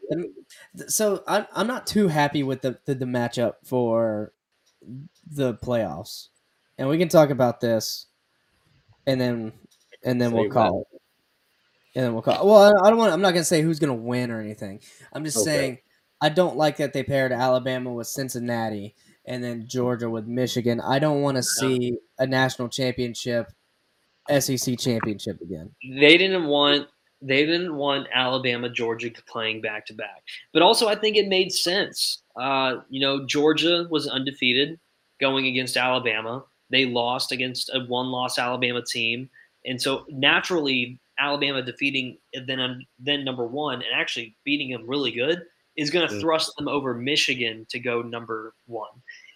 [0.88, 4.32] so I'm I'm not too happy with the, the the matchup for
[5.30, 6.28] the playoffs,
[6.78, 8.06] and we can talk about this,
[9.06, 9.52] and then
[10.02, 11.00] and then we'll Save call it.
[11.94, 12.46] And then we'll call.
[12.46, 13.12] Well, I I don't want.
[13.12, 14.80] I'm not gonna say who's gonna win or anything.
[15.12, 15.44] I'm just Okay.
[15.44, 15.78] saying
[16.26, 18.96] I don't like that they paired Alabama with Cincinnati
[19.26, 20.80] and then Georgia with Michigan.
[20.80, 23.52] I don't want to see a national championship
[24.28, 25.70] SEC championship again.
[25.88, 26.88] they didn't want
[27.22, 30.24] they didn't want Alabama Georgia playing back to back.
[30.52, 32.24] But also I think it made sense.
[32.34, 34.80] Uh, you know, Georgia was undefeated
[35.20, 36.42] going against Alabama.
[36.70, 39.30] They lost against a one-loss Alabama team,
[39.64, 42.18] and so naturally Alabama defeating
[42.48, 45.44] then then number 1 and actually beating them really good
[45.76, 46.20] is going to Mm.
[46.20, 48.88] thrust them over Michigan to go number 1.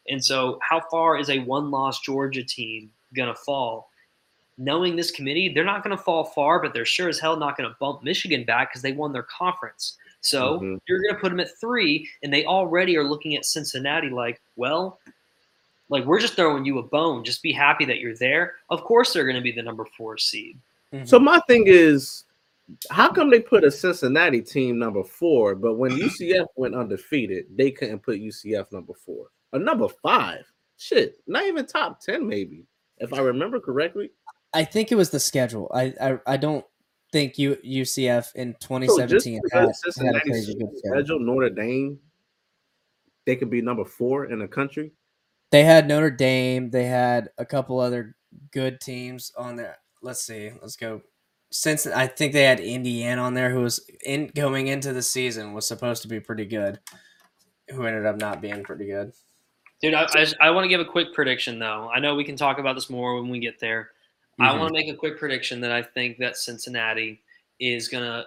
[0.09, 3.89] And so how far is a one-loss Georgia team going to fall?
[4.59, 7.57] knowing this committee, they're not going to fall far, but they're sure as hell not
[7.57, 9.97] going to bump Michigan back because they won their conference.
[10.21, 10.79] So Mhm.
[10.87, 14.39] you're going to put them at three, and they already are looking at Cincinnati like,
[14.57, 15.01] well,
[15.89, 17.25] like we're just throwing you a bone.
[17.25, 18.57] Just be happy that you're there.
[18.69, 20.59] Of course, they're going to be the number four seed.
[21.05, 22.25] So my thing is,
[22.91, 27.71] how come they put a Cincinnati team number four, but when UCF went undefeated, they
[27.71, 30.45] couldn't put UCF number four or number five?
[30.77, 32.67] Shit, not even top ten, maybe,
[32.99, 34.11] if I remember correctly.
[34.53, 35.71] I think it was the schedule.
[35.75, 36.65] I I, I don't
[37.13, 41.99] think U, UCF in So 2017 had, because had a crazy good schedule, Notre Dame,
[43.27, 44.93] they could be number four in the country.
[45.51, 46.71] They had Notre Dame.
[46.71, 48.17] They had a couple other
[48.53, 49.79] good teams on there.
[50.03, 50.53] Let's see.
[50.61, 51.03] Let's go.
[51.53, 55.53] Since I think they had Indiana on there, who was in going into the season
[55.53, 56.79] was supposed to be pretty good,
[57.71, 59.13] who ended up not being pretty good.
[59.83, 61.91] Dude, I, I, I want to give a quick prediction though.
[61.93, 63.91] I know we can talk about this more when we get there.
[64.39, 64.59] I Mhm.
[64.59, 67.21] want to make a quick prediction that I think that Cincinnati
[67.59, 68.27] is gonna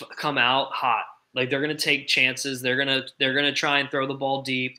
[0.00, 1.04] f- come out hot.
[1.34, 2.60] Like they're gonna take chances.
[2.60, 4.78] They're gonna they're gonna try and throw the ball deep.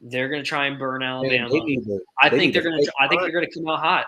[0.00, 1.48] They're gonna try and burn Man, Alabama.
[1.50, 4.06] they to- I they think they're gonna I think they're gonna come out hot.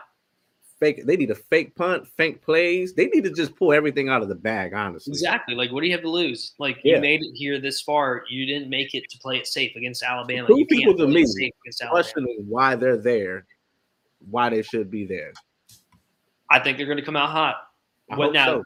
[0.80, 1.04] Fake.
[1.06, 2.94] They need a fake punt, fake plays.
[2.94, 4.74] They need to just pull everything out of the bag.
[4.74, 5.54] Honestly, Exactly.
[5.54, 6.54] Like what do you have to lose?
[6.58, 6.96] Like Yeah.
[6.96, 8.24] you made it here this far.
[8.28, 10.48] You didn't make it to play it safe against Alabama.
[10.48, 12.02] Two people to me it safe against Alabama.
[12.02, 13.46] questioning why they're there,
[14.30, 15.32] why they should be there.
[16.50, 17.56] I think they're gonna come out hot.
[18.10, 18.46] I What hope now?
[18.46, 18.64] so.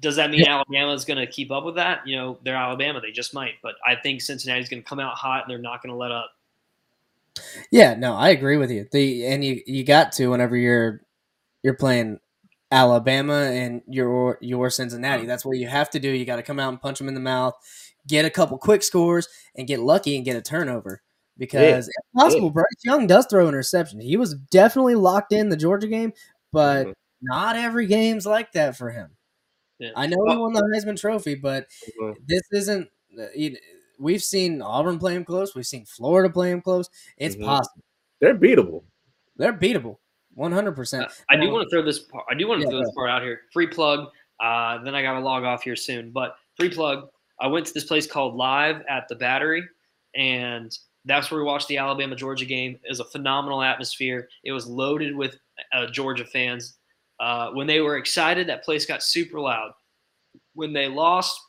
[0.00, 2.06] Does that mean Alabama's going to keep up with that?
[2.06, 3.56] You know, they're Alabama; they just might.
[3.62, 6.10] But I think Cincinnati's going to come out hot, and they're not going to let
[6.10, 6.30] up.
[7.70, 8.86] Yeah, no, I agree with you.
[8.90, 11.02] The and you you got to whenever you're
[11.62, 12.18] you're playing
[12.70, 15.26] Alabama and your your Cincinnati.
[15.26, 16.08] That's what you have to do.
[16.10, 17.54] You got to come out and punch them in the mouth,
[18.06, 21.02] get a couple quick scores, and get lucky and get a turnover.
[21.38, 22.52] Because if possible, yeah.
[22.52, 24.00] Bryce Young does throw an interception.
[24.00, 26.12] He was definitely locked in the Georgia game,
[26.52, 26.94] but Mhm.
[27.22, 29.16] not every game's like that for him.
[29.78, 29.90] Yeah.
[29.96, 31.66] I know he won the Heisman Trophy, but
[32.00, 32.16] Mhm.
[32.26, 32.88] this isn't.
[33.20, 33.26] uh,
[33.98, 35.54] We've seen Auburn play him close.
[35.54, 36.88] We've seen Florida play him close.
[37.18, 37.44] It's Mhm.
[37.44, 37.82] possible.
[38.20, 38.84] They're beatable.
[39.36, 39.98] They're beatable,
[40.34, 41.04] one hundred percent.
[41.04, 42.00] Uh, I do want to throw this.
[42.00, 43.42] Part, I do want to Yeah, throw this part out here.
[43.52, 44.08] Free plug.
[44.40, 46.10] Uh, then I got to log off here soon.
[46.10, 47.08] But free plug.
[47.40, 49.66] I went to this place called Live at the Battery,
[50.14, 52.78] and that's where we watched the Alabama Georgia game.
[52.84, 54.28] It was a phenomenal atmosphere.
[54.44, 55.36] It was loaded with
[55.72, 56.76] uh, Georgia fans.
[57.18, 59.72] Uh, when they were excited, that place got super loud.
[60.54, 61.40] When they lost,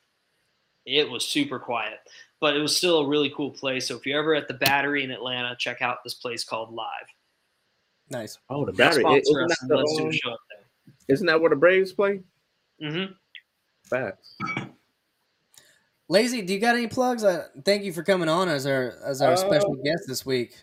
[0.86, 2.00] it was super quiet.
[2.42, 3.88] But it was still a really cool place.
[3.88, 7.08] So if you're ever at the Battery in Atlanta, check out this place called Live.
[8.14, 8.40] Nice.
[8.50, 9.02] Oh, the battery.
[9.02, 10.94] Sponsor Isn't that, the, let's do a show up there.
[11.10, 12.22] isn't that where the Braves play?
[12.82, 13.14] Mm-hmm.
[13.84, 14.38] Facts.
[16.08, 17.24] Lazy, do you got any plugs?
[17.24, 20.56] Uh, thank you for coming on as our as our special Uh, guest this week.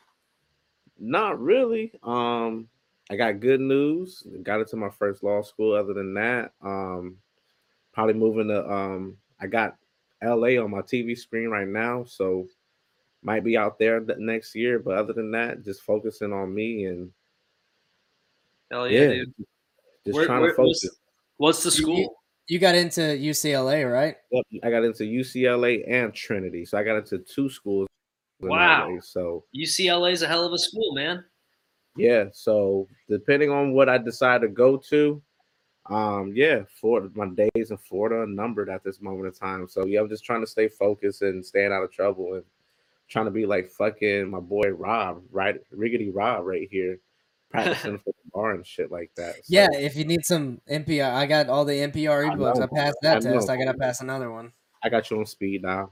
[0.99, 1.93] Not really.
[2.03, 2.69] Um,
[3.11, 4.23] I got good news.
[4.43, 5.75] Got into my first law school.
[5.75, 7.17] Other than that, um,
[7.93, 9.77] probably moving to um, I got
[10.23, 12.47] LA on my TV screen right now, so
[13.23, 14.79] might be out there the next year.
[14.79, 17.11] But other than that, just focusing on me and
[18.71, 19.35] Hell yeah, yeah, dude.
[20.05, 20.85] just Where- trying where- to focus.
[20.85, 20.99] What's,
[21.37, 22.17] what's the school?
[22.49, 24.17] You got into UCLA, right?
[24.33, 27.87] Yep, I got into UCLA and Trinity, so I got into two schools.
[28.43, 28.89] in Wow.
[28.95, 31.25] LA, So UCLA is a hell of a school, man.
[31.97, 35.23] yeah, so depending on what I decide to go to,
[35.87, 39.69] um, yeah, Florida, my days in Florida are numbered at this moment in time.
[39.69, 42.45] So yeah, I'm just trying to stay focused and staying out of trouble and
[43.09, 45.61] trying to be like fucking my boy Rob, right?
[45.77, 46.99] Riggedy Rob right here,
[47.51, 49.37] practicing for the bar and shit like that.
[49.37, 49.69] So, Yeah.
[49.73, 52.57] If you need some NPR, I got all the NPR I ebooks.
[52.57, 52.69] I, know.
[52.69, 53.51] passed that I test.
[53.51, 54.53] I got to pass another one.
[54.83, 55.91] I got you on speed now.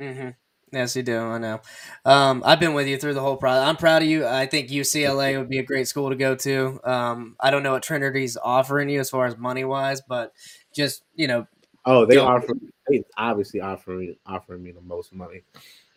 [0.00, 0.30] Mm-hmm.
[0.70, 1.18] Yes, you do.
[1.18, 1.60] I know.
[2.04, 3.66] Um, I've been with you through the whole process.
[3.66, 4.26] I'm proud of you.
[4.26, 6.78] I think UCLA would be a great school to go to.
[6.84, 10.34] Um, I don't know what Trinity's offering you as far as money wise, but
[10.74, 11.46] just you know,
[11.86, 12.52] Oh, they offer
[12.90, 15.42] they obviously offering offering me the most money.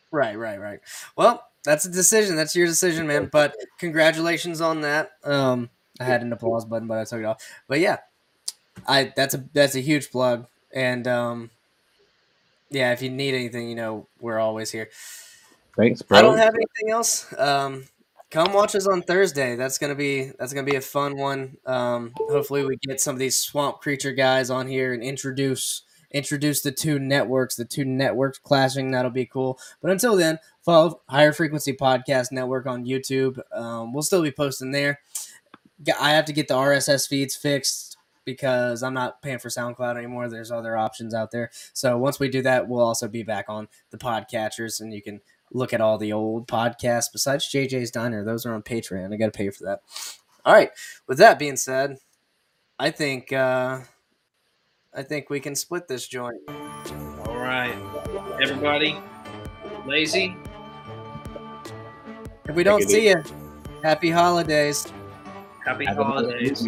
[0.09, 0.79] Right, right, right.
[1.17, 2.35] Well, that's a decision.
[2.35, 3.29] That's your decision, man.
[3.31, 5.11] But congratulations on that.
[5.23, 7.43] Um, I had an applause button, but I took it off.
[7.67, 7.97] But yeah,
[8.87, 10.47] I that's a that's a huge plug.
[10.73, 11.49] And um,
[12.69, 14.89] yeah, if you need anything, you know, we're always here.
[15.77, 16.17] Thanks, bro.
[16.17, 17.33] I don't have anything else.
[17.37, 17.85] Um,
[18.29, 19.55] come watch us on Thursday.
[19.55, 21.57] That's gonna be that's gonna be a fun one.
[21.65, 26.61] Um, hopefully, we get some of these swamp creature guys on here and introduce introduce
[26.61, 28.91] the two networks, the two networks clashing.
[28.91, 29.59] That'll be cool.
[29.81, 33.39] But until then, follow Higher Frequency Podcast Network on YouTube.
[33.53, 34.99] Um, we'll still be posting there.
[35.99, 40.29] I have to get the RSS feeds fixed because I'm not paying for SoundCloud anymore.
[40.29, 41.49] There's other options out there.
[41.73, 45.21] So once we do that, we'll also be back on the podcatchers, and you can
[45.51, 48.23] look at all the old podcasts besides JJ's Diner.
[48.23, 49.13] Those are on Patreon.
[49.13, 49.81] I got to pay for that.
[50.45, 50.69] All right.
[51.07, 51.97] With that being said,
[52.79, 53.79] I think uh,
[54.93, 56.41] I think we can split this joint.
[57.25, 57.73] All right,
[58.41, 58.97] everybody.
[59.85, 60.35] Lazy.
[62.45, 63.23] If we don't see you,
[63.83, 64.91] happy holidays.
[65.65, 66.59] Happy holidays.